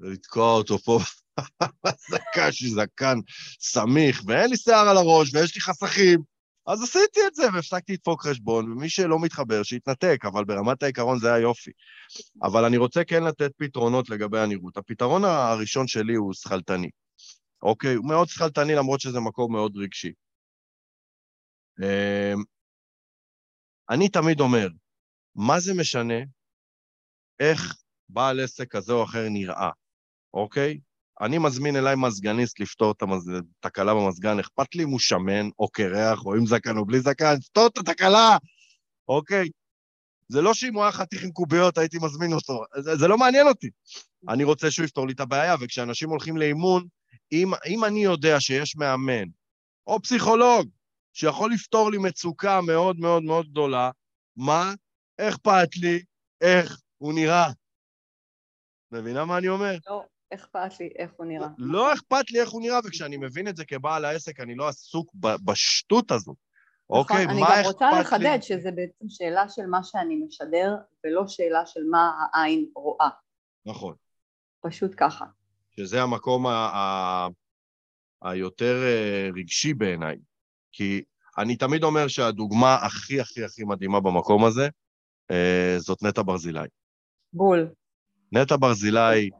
[0.01, 0.99] לתקוע אותו פה
[1.85, 3.18] בזקן, יש לי זקן
[3.61, 6.34] סמיך, ואין לי שיער על הראש, ויש לי חסכים.
[6.66, 11.33] אז עשיתי את זה, והפסקתי לדפוק חשבון, ומי שלא מתחבר, שיתנתק, אבל ברמת העיקרון זה
[11.33, 11.70] היופי.
[12.42, 14.77] אבל אני רוצה כן לתת פתרונות לגבי הנראות.
[14.77, 16.90] הפתרון הראשון שלי הוא שכלתני.
[17.62, 17.94] אוקיי?
[17.94, 20.12] הוא מאוד שכלתני, למרות שזה מקום מאוד רגשי.
[21.83, 22.42] אמ,
[23.90, 24.68] אני תמיד אומר,
[25.35, 26.21] מה זה משנה
[27.40, 27.60] איך
[28.08, 29.71] בעל עסק כזה או אחר נראה,
[30.35, 30.79] אוקיי?
[31.25, 33.31] אני מזמין אליי מזגניסט לפתור את המז...
[33.60, 37.38] תקלה במזגן, אכפת לי אם הוא שמן או קרח או עם זקן או בלי זקן,
[37.38, 38.37] תפתור את התקלה,
[39.08, 39.48] אוקיי?
[40.29, 43.46] זה לא שאם הוא היה חתיך עם קוביות הייתי מזמין אותו, זה, זה לא מעניין
[43.46, 43.70] אותי.
[44.29, 46.87] אני רוצה שהוא יפתור לי את הבעיה, וכשאנשים הולכים לאימון,
[47.33, 49.29] אם, אם אני יודע שיש מאמן
[49.87, 50.68] או פסיכולוג
[51.12, 53.90] שיכול לפתור לי מצוקה מאוד מאוד מאוד גדולה,
[54.37, 54.75] מה
[55.20, 56.02] אכפת לי
[56.40, 57.50] איך הוא נראה?
[58.92, 59.77] מבינה מה אני אומר?
[59.87, 60.04] לא,
[60.35, 61.48] אכפת לי איך הוא נראה.
[61.58, 65.10] לא אכפת לי איך הוא נראה, וכשאני מבין את זה כבעל העסק, אני לא עסוק
[65.44, 66.37] בשטות הזאת.
[66.90, 68.00] נכון, אוקיי, אני מה גם אכפת רוצה לי?
[68.00, 73.08] לחדד שזה בעצם שאלה של מה שאני משדר, ולא שאלה של מה העין רואה.
[73.66, 73.94] נכון.
[74.60, 75.25] פשוט ככה.
[75.77, 77.29] שזה המקום ה- ה-
[78.22, 80.16] היותר אה, רגשי בעיניי.
[80.72, 81.02] כי
[81.38, 84.68] אני תמיד אומר שהדוגמה הכי הכי הכי מדהימה במקום הזה,
[85.31, 86.68] אה, זאת נטע ברזילי.
[87.33, 87.68] בול.
[88.33, 89.31] נטע ברזילי,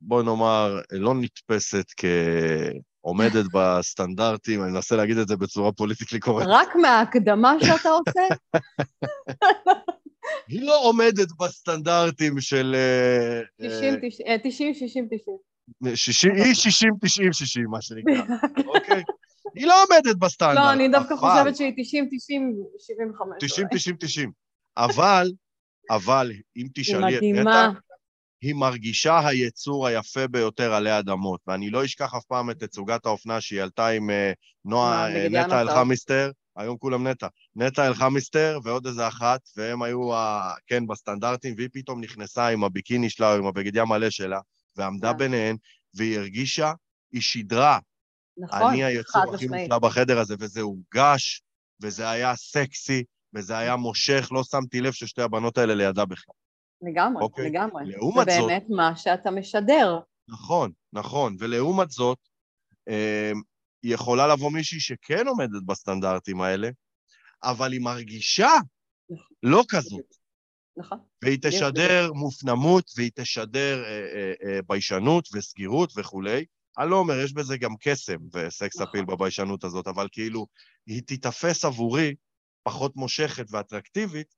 [0.00, 6.46] בוא נאמר, לא נתפסת כעומדת בסטנדרטים, אני מנסה להגיד את זה בצורה פוליטיקלי קורקט.
[6.50, 8.34] רק מההקדמה שאתה עושה,
[10.48, 12.74] היא לא עומדת בסטנדרטים של...
[12.74, 15.36] אה, 90, 90, אה, 90, 60, 90.
[15.86, 18.14] אה, 60, היא 60, 90, 60, מה שנקרא,
[18.74, 19.02] אוקיי?
[19.54, 20.56] היא לא עומדת בסטנדרט.
[20.56, 23.36] לא, אני דווקא חושבת שהיא 90, 90, 75.
[23.40, 24.30] 90, 90, 90.
[24.76, 25.32] אבל,
[25.90, 27.40] אבל, אם תשאלי את מדהימה.
[27.40, 27.74] נטע, היא
[28.52, 33.62] מרגישה היצור היפה ביותר עלי אדמות, ואני לא אשכח אף פעם את תצוגת האופנה שהיא
[33.62, 34.32] עלתה עם אה,
[34.64, 35.60] נועה, אה, נטע?
[35.60, 37.26] אלחמיסטר, היום כולם נטע,
[37.56, 43.10] נטע אלחמיסטר ועוד איזה אחת, והם היו, ה- כן, בסטנדרטים, והיא פתאום נכנסה עם הביקיני
[43.10, 44.40] שלה, עם הבגד ים מלא שלה,
[44.76, 45.18] ועמדה כן.
[45.18, 45.56] ביניהן,
[45.94, 46.72] והיא הרגישה,
[47.12, 47.78] היא שידרה,
[48.38, 49.46] נכון, אני היצור הכי.
[49.46, 51.42] מופלא בחדר הזה, וזה הורגש,
[51.82, 56.34] וזה היה סקסי, וזה היה מושך, לא שמתי לב ששתי הבנות האלה לידה בכלל.
[56.84, 57.50] לגמרי, אוקיי.
[57.50, 57.84] לגמרי.
[57.86, 59.98] לעומת זה זאת- באמת מה שאתה משדר.
[60.28, 61.36] נכון, נכון.
[61.38, 62.18] ולעומת זאת,
[62.88, 63.32] אה,
[63.82, 66.68] יכולה לבוא מישהי שכן עומדת בסטנדרטים האלה,
[67.42, 68.50] אבל היא מרגישה
[69.42, 70.14] לא כזאת.
[70.76, 70.98] נכון.
[71.24, 71.38] והיא.
[71.42, 76.44] תשדר מופנמות, והיא תשדר אה, אה, אה, ביישנות וסגירות וכולי.
[76.78, 78.86] אני לא אומר, יש בזה גם קסם וסקס נכון.
[78.88, 80.46] אפיל בביישנות הזאת, אבל כאילו,
[80.86, 82.14] היא תיתפס עבורי
[82.62, 84.34] פחות מושכת ואטרקטיבית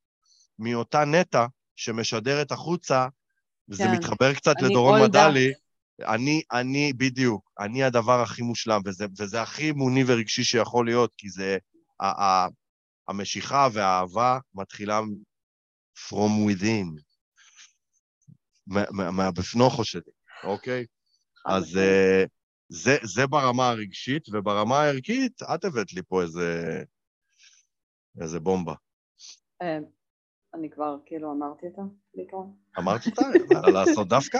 [0.59, 3.09] מאותה נטע שמשדרת החוצה,
[3.69, 3.93] וזה כן.
[3.93, 5.53] מתחבר קצת לדורון מדלי.
[6.01, 11.31] אני, אני, בדיוק, אני הדבר הכי מושלם, וזה, וזה הכי אמוני ורגשי שיכול להיות, כי
[11.31, 11.59] זה,
[12.01, 12.49] ה, ה,
[13.09, 15.01] המשיכה והאהבה מתחילה
[15.99, 17.01] from within,
[18.67, 20.13] מה- מה- מהבפנוכו שלי,
[20.45, 20.87] אוקיי?
[21.47, 21.77] אז.
[21.77, 22.25] אה,
[22.69, 26.83] זה, זה ברמה הרגשית, וברמה הערכית, את הבאת לי פה איזה,
[28.21, 28.75] איזה בומבה.
[30.59, 31.83] אני כבר כאילו אמרתי אותה
[32.15, 32.55] בעיקרון.
[32.79, 33.23] אמרת אותה?
[33.71, 34.39] לעשות דווקא?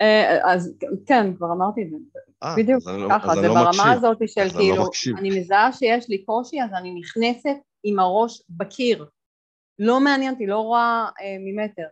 [0.00, 0.74] אה, אז
[1.06, 1.96] כן, כבר אמרתי את זה.
[2.42, 3.92] אה, בדיוק, לא- ככה, זה לא ברמה.
[3.92, 4.84] הזאת של לא כאילו.
[5.18, 9.06] אני מזהה שיש לי קושי, אז אני נכנסת עם הראש בקיר.
[9.78, 11.86] לא מעניין אותי, לא רואה אה, ממטר.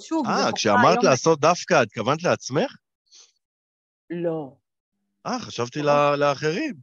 [0.00, 2.76] שוב, אה, כשאמרת לעשות דווקא, התכוונת לעצמך?
[4.10, 4.56] לא,
[5.26, 5.82] אה, חשבתי
[6.18, 6.74] לאחרים,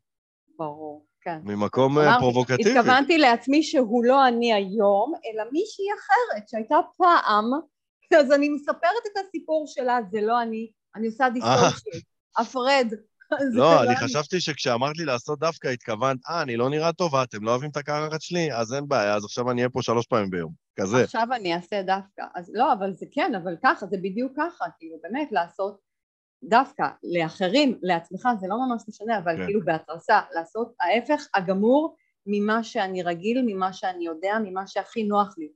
[0.58, 1.40] ברור, כן.
[1.44, 2.70] ממקום אה, אמרתי, פרובוקטיבי.
[2.70, 7.46] התכוונתי לעצמי שהוא לא אני היום, אלא מישהי אחרת שהייתה פעם,
[8.20, 12.00] אז אני מספרת את הסיפור שלה, זה לא אני, אני עושה distortion,
[12.38, 12.88] הפרד.
[13.52, 13.96] זה לא, אני אני.
[13.96, 17.78] חשבתי שכשאמרת לי לעשות דווקא, התכוונת, אה, אני לא נראה טובה, אתם לא אוהבים את
[17.78, 18.54] הקרחת שלי?
[18.54, 20.52] אז אין בעיה, אז עכשיו אני אהיה פה שלוש פעמים ביום.
[20.80, 21.04] כזה.
[21.04, 22.24] עכשיו אני אעשה דווקא.
[22.36, 25.93] אז לא, אבל זה כן, אבל ככה, זה בדיוק ככה, כאילו באמת לעשות
[26.44, 29.46] דווקא לאחרים, לעצמך, זה לא ממש משנה, אבל כן.
[29.46, 35.50] כאילו בהתרסה, לעשות ההפך הגמור ממה שאני רגיל, ממה שאני יודע, ממה שהכי נוח לי.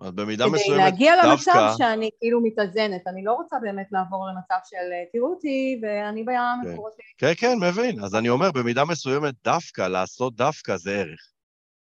[0.00, 4.26] אז במידה כדי מסוימת, להגיע למצב דווקא, שאני כאילו מתאזנת, אני לא רוצה באמת לעבור
[4.28, 6.76] למצב של אה, תראו אותי ואני בים כן.
[7.18, 8.04] כן, כן, מבין.
[8.04, 11.32] אז אני אומר, במידה מסוימת, דווקא, לעשות דווקא זה ערך.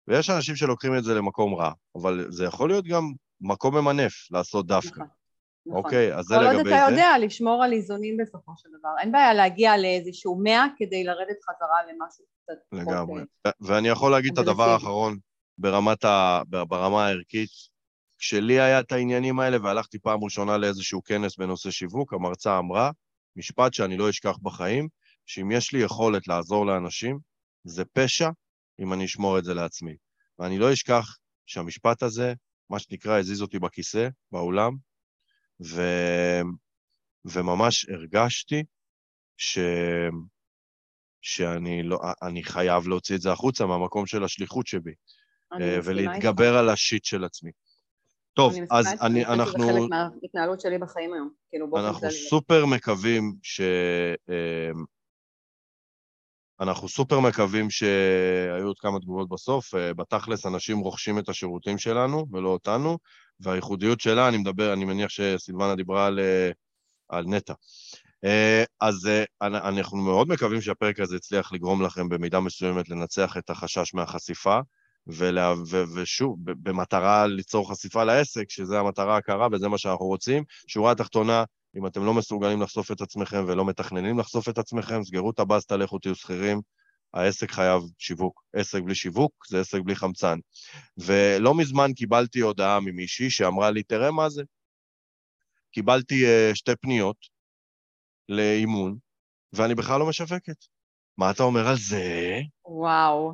[0.09, 4.67] ויש אנשים שלוקחים את זה למקום רע, אבל זה יכול להיות גם מקום ממנף, לעשות
[4.67, 5.01] דווקא.
[5.01, 5.20] נכון,
[5.67, 5.85] נכון.
[5.85, 6.91] אוקיי, אז זה כל עוד לגבי אתה זה.
[6.91, 8.89] יודע לשמור על איזונים בסופו של דבר.
[9.01, 12.53] אין בעיה להגיע לאיזשהו מאה כדי לרדת חזרה למשהו קצת.
[12.73, 13.23] לגמרי.
[13.47, 14.69] אה, ואני יכול להגיד את הדבר.
[14.69, 15.19] האחרון
[15.59, 16.43] ברמת ה...
[16.69, 17.51] ברמה הערכית.
[18.19, 22.91] כשלי היה את העניינים האלה והלכתי פעם ראשונה לאיזשהו כנס בנושא שיווק, המרצה אמרה,
[23.37, 24.89] משפט שאני לא אשכח בחיים,
[25.27, 27.19] שאם יש לי יכולת לעזור לאנשים,
[27.65, 28.31] זה פשע
[28.81, 29.97] אם אני אשמור את זה לעצמי.
[30.39, 32.35] ואני לא אשכח שהמשפט הזה,
[32.71, 34.73] מה שנקרא, הזיז אותי בכיסא, באולם,
[35.65, 35.83] ו...
[37.25, 38.65] וממש הרגשתי
[39.37, 39.59] ש...
[41.23, 44.93] שאני לא, אני חייב להוציא את זה החוצה מהמקום של השליחות שבי,
[45.53, 46.01] אני אה, מסכימה.
[46.01, 47.51] ולהתגבר על השיט של עצמי.
[48.33, 51.85] טוב, אני מסכימה אז אני, חושבת אנחנו, שזה חלק מההתנהלות שלי בחיים היום, כאילו באופן
[51.85, 52.13] אנחנו כללי.
[52.13, 53.61] סופר מקווים ש...
[54.31, 54.71] אה,
[56.61, 59.75] אנחנו סופר מקווים שהיו עוד כמה תגובות בסוף.
[59.75, 62.99] אה, בתכלס, אנשים רוכשים את השירותים שלנו ולא אותנו,
[63.41, 66.51] והייחודיות שלה, אני מדבר, אני מניח שסילבנה דיברה על, אה,
[67.09, 67.55] על נטע.
[68.24, 73.36] אה, אז אה, אנ- אנחנו מאוד מקווים שהפרק הזה הצליח לגרום לכם במידה מסוימת לנצח
[73.36, 74.59] את החשש מהחשיפה,
[75.07, 80.45] ולה, ו, ושוב, במטרה ליצור חשיפה לעסק, שזה המטרה הקרה וזה מה שאנחנו רוצים.
[80.66, 81.45] שורה התחתונה,
[81.76, 85.76] אם אתם לא מסוגלים לחשוף את עצמכם ולא מתכננים לחשוף את עצמכם, סגרו את הבסטה,
[85.76, 86.61] לכו תהיו שכירים.
[87.15, 88.43] העסק חייב שיווק.
[88.53, 90.39] עסק בלי שיווק זה עסק בלי חמצן.
[90.97, 94.43] ולא מזמן קיבלתי הודעה ממישהי שאמרה לי, תראה מה זה.
[95.73, 97.17] קיבלתי uh, שתי פניות
[98.29, 98.97] לאימון,
[99.53, 100.57] ואני בכלל לא משווקת.
[101.19, 102.41] מה אתה אומר על זה?
[102.65, 103.33] וואו.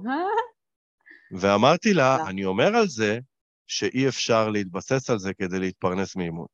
[1.40, 3.18] ואמרתי לה, אני אומר על זה
[3.66, 6.46] שאי אפשר להתבסס על זה כדי להתפרנס מאימון.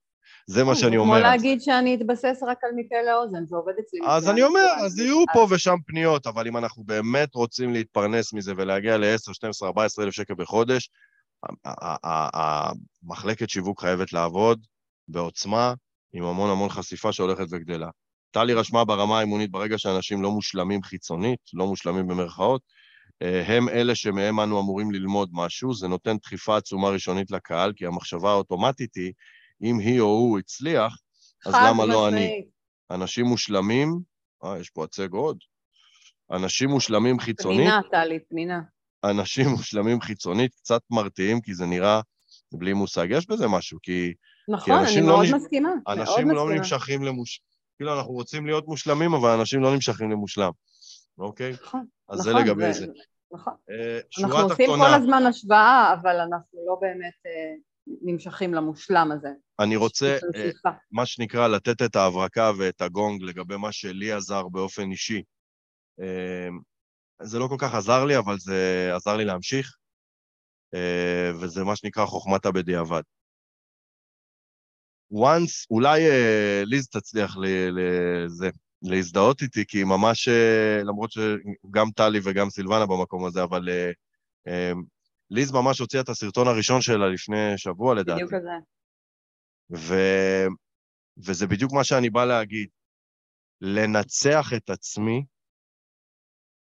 [0.47, 1.15] זה מה שאני אומר.
[1.15, 4.01] כמו להגיד שאני אתבסס רק על מפה לאוזן, זה עובד אצלי.
[4.07, 8.53] אז אני אומר, אז יהיו פה ושם פניות, אבל אם אנחנו באמת רוצים להתפרנס מזה
[8.57, 10.91] ולהגיע ל-10, 12, 14 אלף שקל בחודש,
[13.05, 14.67] המחלקת שיווק חייבת לעבוד
[15.09, 15.75] בעוצמה,
[16.13, 17.89] עם המון המון חשיפה שהולכת וגדלה.
[18.31, 22.63] טלי רשמה ברמה האימונית, ברגע שאנשים לא מושלמים חיצונית, לא מושלמים במרכאות,
[23.23, 27.87] אה, הם אלה שמהם אנו אמורים ללמוד משהו, זה נותן דחיפה עצומה ראשונית לקהל, כי
[27.87, 29.13] המחשבה האוטומטית היא,
[29.63, 30.97] אם היא או הוא הצליח,
[31.47, 32.45] אז למה לא אני?
[32.91, 34.01] אנשים מושלמים,
[34.45, 35.39] אה, יש פה הצג עוד.
[36.31, 37.59] אנשים מושלמים חיצונית...
[37.59, 38.61] פנינה, טלי, פנינה.
[39.05, 42.01] אנשים מושלמים חיצונית קצת מרתיעים, כי זה נראה
[42.53, 43.07] בלי מושג.
[43.11, 44.13] יש בזה משהו, כי...
[44.49, 45.33] נכון, אני לא מאוד נש...
[45.33, 45.71] מסכימה.
[45.89, 46.77] אנשים מאוד לא מסכימה.
[46.77, 47.41] נמשכים למוש...
[47.77, 50.51] כאילו, אנחנו רוצים להיות מושלמים, אבל אנשים לא נמשכים למושלם,
[51.19, 51.53] אוקיי?
[51.53, 52.87] נכון, אז נכון, זה לגבי זה...
[52.87, 52.87] זה.
[53.33, 53.55] נכון.
[53.71, 57.55] אה, אנחנו שורה עושים תחתונה, כל הזמן השוואה, אבל אנחנו לא באמת אה,
[57.87, 59.29] נמשכים למושלם הזה.
[59.61, 60.51] אני רוצה, אה.
[60.91, 65.23] מה שנקרא, לתת את ההברקה ואת הגונג לגבי מה שלי עזר באופן אישי.
[66.01, 66.49] אה,
[67.23, 69.77] זה לא כל כך עזר לי, אבל זה עזר לי להמשיך,
[70.75, 73.03] אה, וזה מה שנקרא חוכמת הבדיעבד.
[75.15, 76.01] once, אולי
[76.65, 78.51] ליז תצליח ל- לזה,
[78.83, 80.29] להזדהות איתי, כי ממש,
[80.85, 83.69] למרות שגם טלי וגם סילבנה במקום הזה, אבל
[85.31, 88.25] ליז ממש הוציאה את הסרטון הראשון שלה לפני שבוע לדעתי.
[88.25, 88.51] בדיוק כזה.
[89.77, 89.95] ו...
[91.27, 92.69] וזה בדיוק מה שאני בא להגיד.
[93.61, 95.25] לנצח את עצמי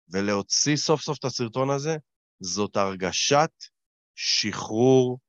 [0.10, 1.97] ולהוציא סוף סוף את הסרטון הזה,
[2.39, 3.52] זאת הרגשת
[4.16, 5.20] שחרור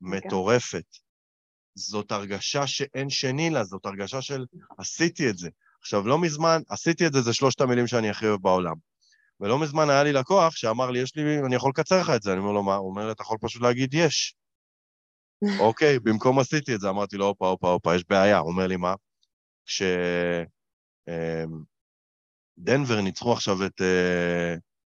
[0.00, 0.96] מטורפת.
[1.74, 4.46] זאת הרגשה שאין שני לה, זאת הרגשה של
[4.78, 5.48] עשיתי את זה.
[5.80, 8.74] עכשיו, לא מזמן, עשיתי את זה, זה שלושת המילים שאני הכי אוהב בעולם.
[9.40, 12.32] ולא מזמן היה לי לקוח שאמר לי, יש לי, אני יכול לקצר לך את זה.
[12.32, 12.74] אני אומר לו, מה?
[12.74, 14.34] הוא אומר לי, אתה יכול פשוט להגיד יש.
[15.60, 18.38] אוקיי, במקום עשיתי את זה, אמרתי לו, הופה, הופה, הופה, יש בעיה.
[18.38, 18.94] הוא אומר לי, מה?
[22.58, 24.54] כשדנבר ניצחו עכשיו את אה,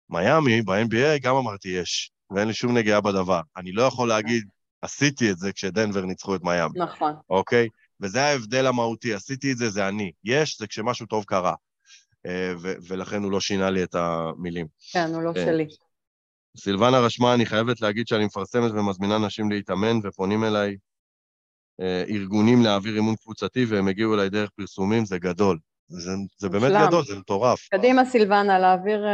[0.08, 3.40] מיאמי ב-NBA, גם אמרתי יש, ואין לי שום נגיעה בדבר.
[3.56, 4.48] אני לא יכול להגיד,
[4.82, 7.12] עשיתי את זה כשדנבר ניצחו את מיאמי, נכון.
[7.30, 7.68] אוקיי?
[8.00, 10.12] וזה ההבדל המהותי, עשיתי את זה, זה אני.
[10.24, 11.54] יש, זה כשמשהו טוב קרה.
[12.26, 14.66] אה, ו- ולכן הוא לא שינה לי את המילים.
[14.92, 15.44] כן, הוא לא כן.
[15.46, 15.66] שלי.
[16.56, 20.76] סילבנה רשמה, אני חייבת להגיד שאני מפרסמת ומזמינה נשים להתאמן, ופונים אליי
[21.80, 25.58] אה, ארגונים להעביר אימון קבוצתי, והם הגיעו אליי דרך פרסומים, זה גדול.
[25.88, 26.72] זה, זה באמת.
[26.88, 27.68] גדול, זה מטורף.
[27.70, 29.04] קדימה, סילבנה, להעביר...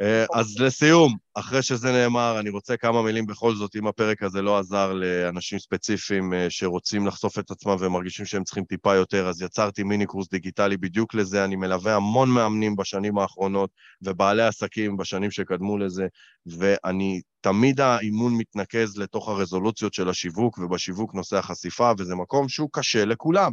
[0.00, 4.42] אה, אז לסיום, אחרי שזה נאמר, אני רוצה כמה מילים בכל זאת, אם הפרק הזה
[4.42, 9.42] לא עזר לאנשים ספציפיים אה, שרוצים לחשוף את עצמם ומרגישים שהם צריכים טיפה יותר, אז
[9.42, 11.44] יצרתי מיני קורס דיגיטלי בדיוק לזה.
[11.44, 13.70] אני מלווה המון מאמנים בשנים האחרונות
[14.02, 16.06] ובעלי עסקים בשנים שקדמו לזה,
[16.46, 23.04] ואני, תמיד האימון מתנקז לתוך הרזולוציות של השיווק, ובשיווק נושא החשיפה, וזה מקום שהוא קשה
[23.04, 23.52] לכולם.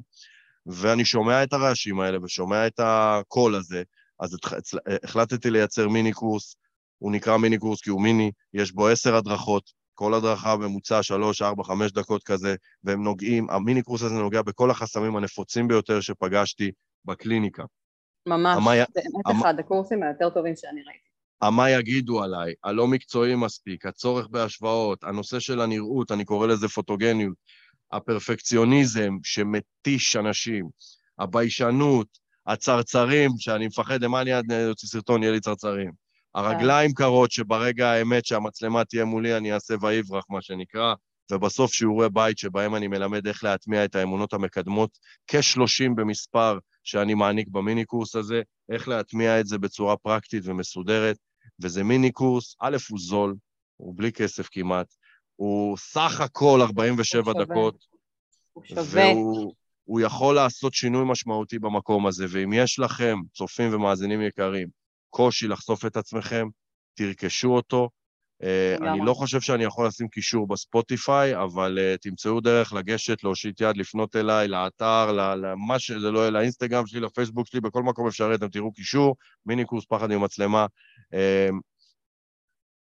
[0.66, 3.84] ואני שומע את הרעשים האלה ושומע את הקול הזה,
[4.22, 6.56] אז הצל- החלטתי לייצר מיני קורס,
[6.98, 11.42] הוא נקרא מיני קורס כי הוא מיני, יש בו עשר הדרכות, כל הדרכה בממוצע שלוש,
[11.42, 16.72] ארבע, חמש דקות כזה, והם נוגעים, המיני קורס הזה נוגע בכל החסמים הנפוצים ביותר שפגשתי
[17.06, 17.64] בקליניקה.
[18.28, 21.12] ממש, המה- באמת המה- אחד הקורסים היותר טובים שאני ראיתי.
[21.58, 27.34] מה יגידו עליי, הלא מקצועי מספיק, הצורך בהשוואות, הנושא של הנראות, אני קורא לזה פוטוגניות,
[27.92, 30.70] הפרפקציוניזם שמתיש אנשים,
[31.20, 32.21] הביישנות,
[32.52, 34.32] הצרצרים, שאני מפחד, למה אני
[34.70, 35.92] אוציא סרטון, יהיה לי צרצרים.
[36.36, 40.94] הרגליים קרות, שברגע האמת שהמצלמה תהיה מולי, אני אעשה ויברח, מה שנקרא,
[41.32, 44.98] ובסוף שיעורי בית שבהם אני מלמד איך להטמיע את האמונות המקדמות,
[45.28, 48.42] כ-30 במספר שאני מעניק במיני קורס הזה,
[48.72, 51.18] איך להטמיע את זה בצורה פרקטית ומסודרת,
[51.64, 53.36] וזה מיני קורס, א', הוא זול,
[53.78, 54.88] הוא בלי כסף כמעט,
[55.36, 57.46] הוא סך הכל 47 הוא שווה.
[57.46, 57.86] דקות,
[58.54, 58.84] הוא שווה.
[58.84, 64.68] והוא הוא יכול לעשות שינוי משמעותי במקום הזה, ואם יש לכם, צופים ומאזינים יקרים,
[65.10, 66.48] קושי לחשוף את עצמכם,
[66.94, 67.90] תרכשו אותו.
[68.44, 68.76] אה.
[68.76, 73.78] אני לא חושב שאני יכול לשים קישור בספוטיפיי, אבל uh, תמצאו דרך לגשת, להושיט יד,
[73.78, 78.50] לפנות אליי, לאתר, למה שזה לא יהיה, לאינסטגרם שלי, לפייסבוק שלי, בכל מקום אפשרי, אתם
[78.50, 79.16] תראו קישור,
[79.46, 80.66] מיני קורס פחד עם מצלמה.
[81.14, 81.50] אה,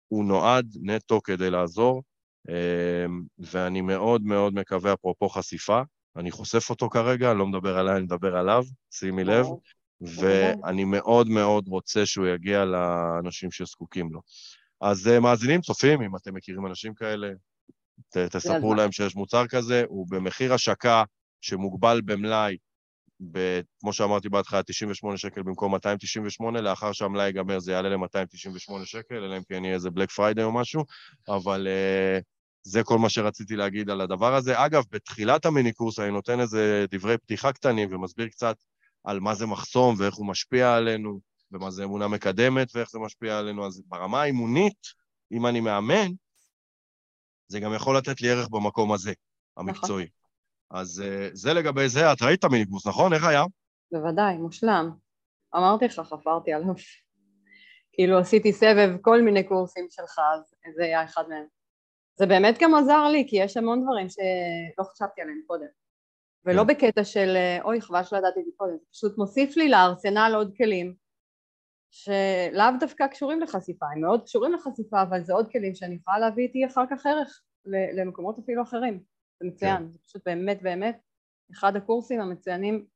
[0.09, 2.03] הוא נועד נטו כדי לעזור,
[2.49, 3.07] אה,
[3.39, 5.83] ואני מאוד מאוד מקווה, אפרופו חשיפה,
[6.19, 9.47] אני חושף אותו כרגע, אני לא מדבר עליי, אני מדבר עליו, שימי לב,
[10.01, 14.21] ואני מאוד מאוד רוצה שהוא יגיע לאנשים שזקוקים לו.
[14.81, 17.29] אז אה, מאזינים, צופים, אם אתם מכירים אנשים כאלה,
[18.09, 21.05] ת, תספרו להם שיש מוצר כזה, הוא במחיר השקה
[21.41, 22.57] שמוגבל במלאי,
[23.33, 29.15] ב, כמו שאמרתי בהתחלה, 98 שקל במקום 298, לאחר שהמלאי ייגמר זה יעלה ל-298 שקל,
[29.15, 30.85] אלא אם כן יהיה איזה בלק פריידי או משהו,
[31.29, 32.23] אבל uh,
[32.69, 34.65] זה כל מה שרציתי להגיד על הדבר הזה.
[34.65, 38.57] אגב, בתחילת המיני קורס אני נותן איזה דברי פתיחה קטנים ומסביר קצת
[39.05, 41.21] על מה זה מחסום ואיך הוא משפיע עלינו,
[41.53, 43.67] ומה זה אמונה מקדמת ואיך זה משפיע עלינו.
[43.67, 44.87] אז ברמה האימונית,
[45.33, 46.09] אם אני מאמן,
[47.49, 49.13] זה גם יכול לתת לי ערך במקום הזה,
[49.57, 50.05] המקצועי.
[50.71, 50.81] נכון.
[50.81, 53.13] אז uh, זה לגבי זה, את ראית את המיניבוס, נכון?
[53.13, 53.45] איך היה?
[53.93, 54.91] בוודאי, מושלם.
[55.57, 56.75] אמרתי לך, חפרתי עליו.
[57.93, 61.58] כאילו עשיתי סבב כל מיני קורסים שלך, אז זה היה אחד מהם.
[62.19, 65.67] זה באמת גם עזר לי, כי יש המון דברים שלא חשבתי עליהם קודם.
[66.45, 66.67] ולא כן.
[66.67, 70.95] בקטע של אוי חבל שלא ידעתי את זה קודם, פשוט מוסיף לי לארסנל עוד כלים
[71.91, 76.47] שלאו דווקא קשורים לחשיפה, הם מאוד קשורים לחשיפה אבל זה עוד כלים שאני יכולה להביא
[76.47, 79.03] איתי אחר כך ערך למקומות אפילו אחרים,
[79.41, 79.93] זה מצוין, כן.
[79.93, 81.01] זה פשוט באמת באמת
[81.53, 82.87] אחד הקורסים המצוינים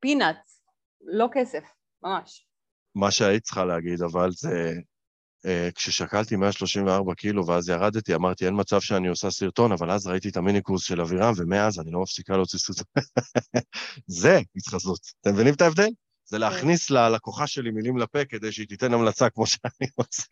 [0.00, 0.62] פינאץ,
[1.00, 1.64] לא כסף,
[2.02, 2.48] ממש.
[2.94, 4.72] מה שהיית צריכה להגיד אבל זה
[5.74, 10.36] כששקלתי 134 קילו ואז ירדתי, אמרתי, אין מצב שאני עושה סרטון, אבל אז ראיתי את
[10.36, 12.84] המיני קורס של אבירם, ומאז אני לא מפסיקה להוציא סרטון.
[14.06, 15.00] זה התחזות.
[15.20, 15.88] אתם מבינים את ההבדל?
[16.30, 16.40] זה כן.
[16.40, 20.22] להכניס ללקוחה שלי מילים לפה כדי שהיא תיתן המלצה כמו שאני רוצה.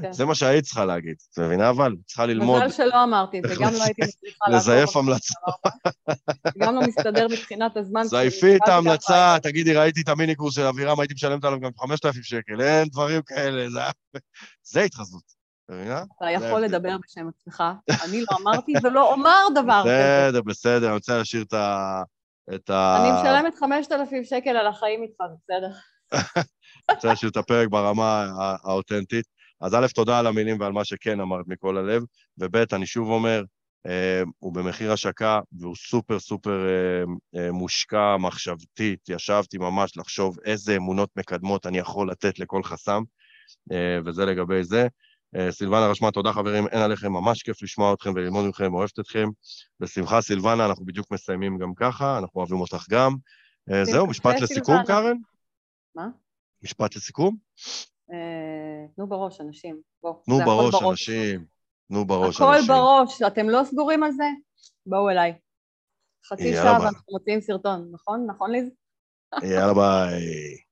[0.00, 1.94] כן, זה מה שהיית צריכה להגיד, את מבינה אבל?
[2.06, 2.62] צריכה ללמוד.
[2.64, 4.56] מזל שלא אמרתי את זה, גם לא הייתי מצליחה לעבור.
[4.56, 5.34] לזייף המלצה.
[6.58, 8.02] גם לא מסתדר מבחינת הזמן.
[8.04, 12.22] זייפי את ההמלצה, תגידי, ראיתי את המיני קורס של אבירם, הייתי משלמת עליו גם 5,000
[12.22, 13.80] שקל, אין דברים כאלה,
[14.62, 15.44] זה התחזות.
[15.66, 17.62] אתה יכול לדבר בשם עצמך,
[18.04, 20.28] אני לא אמרתי ולא אומר דבר כזה.
[20.28, 22.02] בסדר, בסדר, אני רוצה להשאיר את ה...
[22.54, 22.96] את ה...
[23.00, 25.70] אני משלמת 5,000 שקל על החיים איתך, בסדר.
[26.88, 28.26] אני רוצה להשאיר את הפרק ברמה
[28.64, 29.24] האותנטית.
[29.60, 32.02] אז א', תודה על המילים ועל מה שכן אמרת מכל הלב,
[32.38, 33.42] וב', אני שוב אומר,
[33.86, 37.04] אה, הוא במחיר השקה והוא סופר סופר אה,
[37.40, 43.02] אה, מושקע מחשבתית, ישבתי ממש לחשוב איזה אמונות מקדמות אני יכול לתת לכל חסם,
[44.04, 44.88] וזה לגבי זה.
[45.36, 49.28] אה, סילבנה רשמה, תודה חברים, אין עליכם, ממש כיף לשמוע אתכם וללמוד מכם, אוהבת אתכם.
[49.80, 53.14] בשמחה, סילבנה, אנחנו בדיוק מסיימים גם ככה, אנחנו אוהבים אותך גם.
[53.72, 55.16] אה, זהו, משפט לסיכום, קארן?
[55.94, 56.08] מה?
[56.62, 57.36] משפט לסיכום?
[58.12, 59.80] אה, תנו בראש, אנשים.
[60.24, 61.44] תנו בראש, אנשים.
[61.88, 62.46] תנו בראש, אנשים.
[62.46, 64.24] הכל בראש, אתם לא סגורים על זה?
[64.86, 65.34] בואו אליי.
[66.28, 68.26] חצי שעה ואנחנו מוציאים סרטון, נכון?
[68.30, 68.70] נכון ליז?
[69.42, 70.63] יאללה ביי.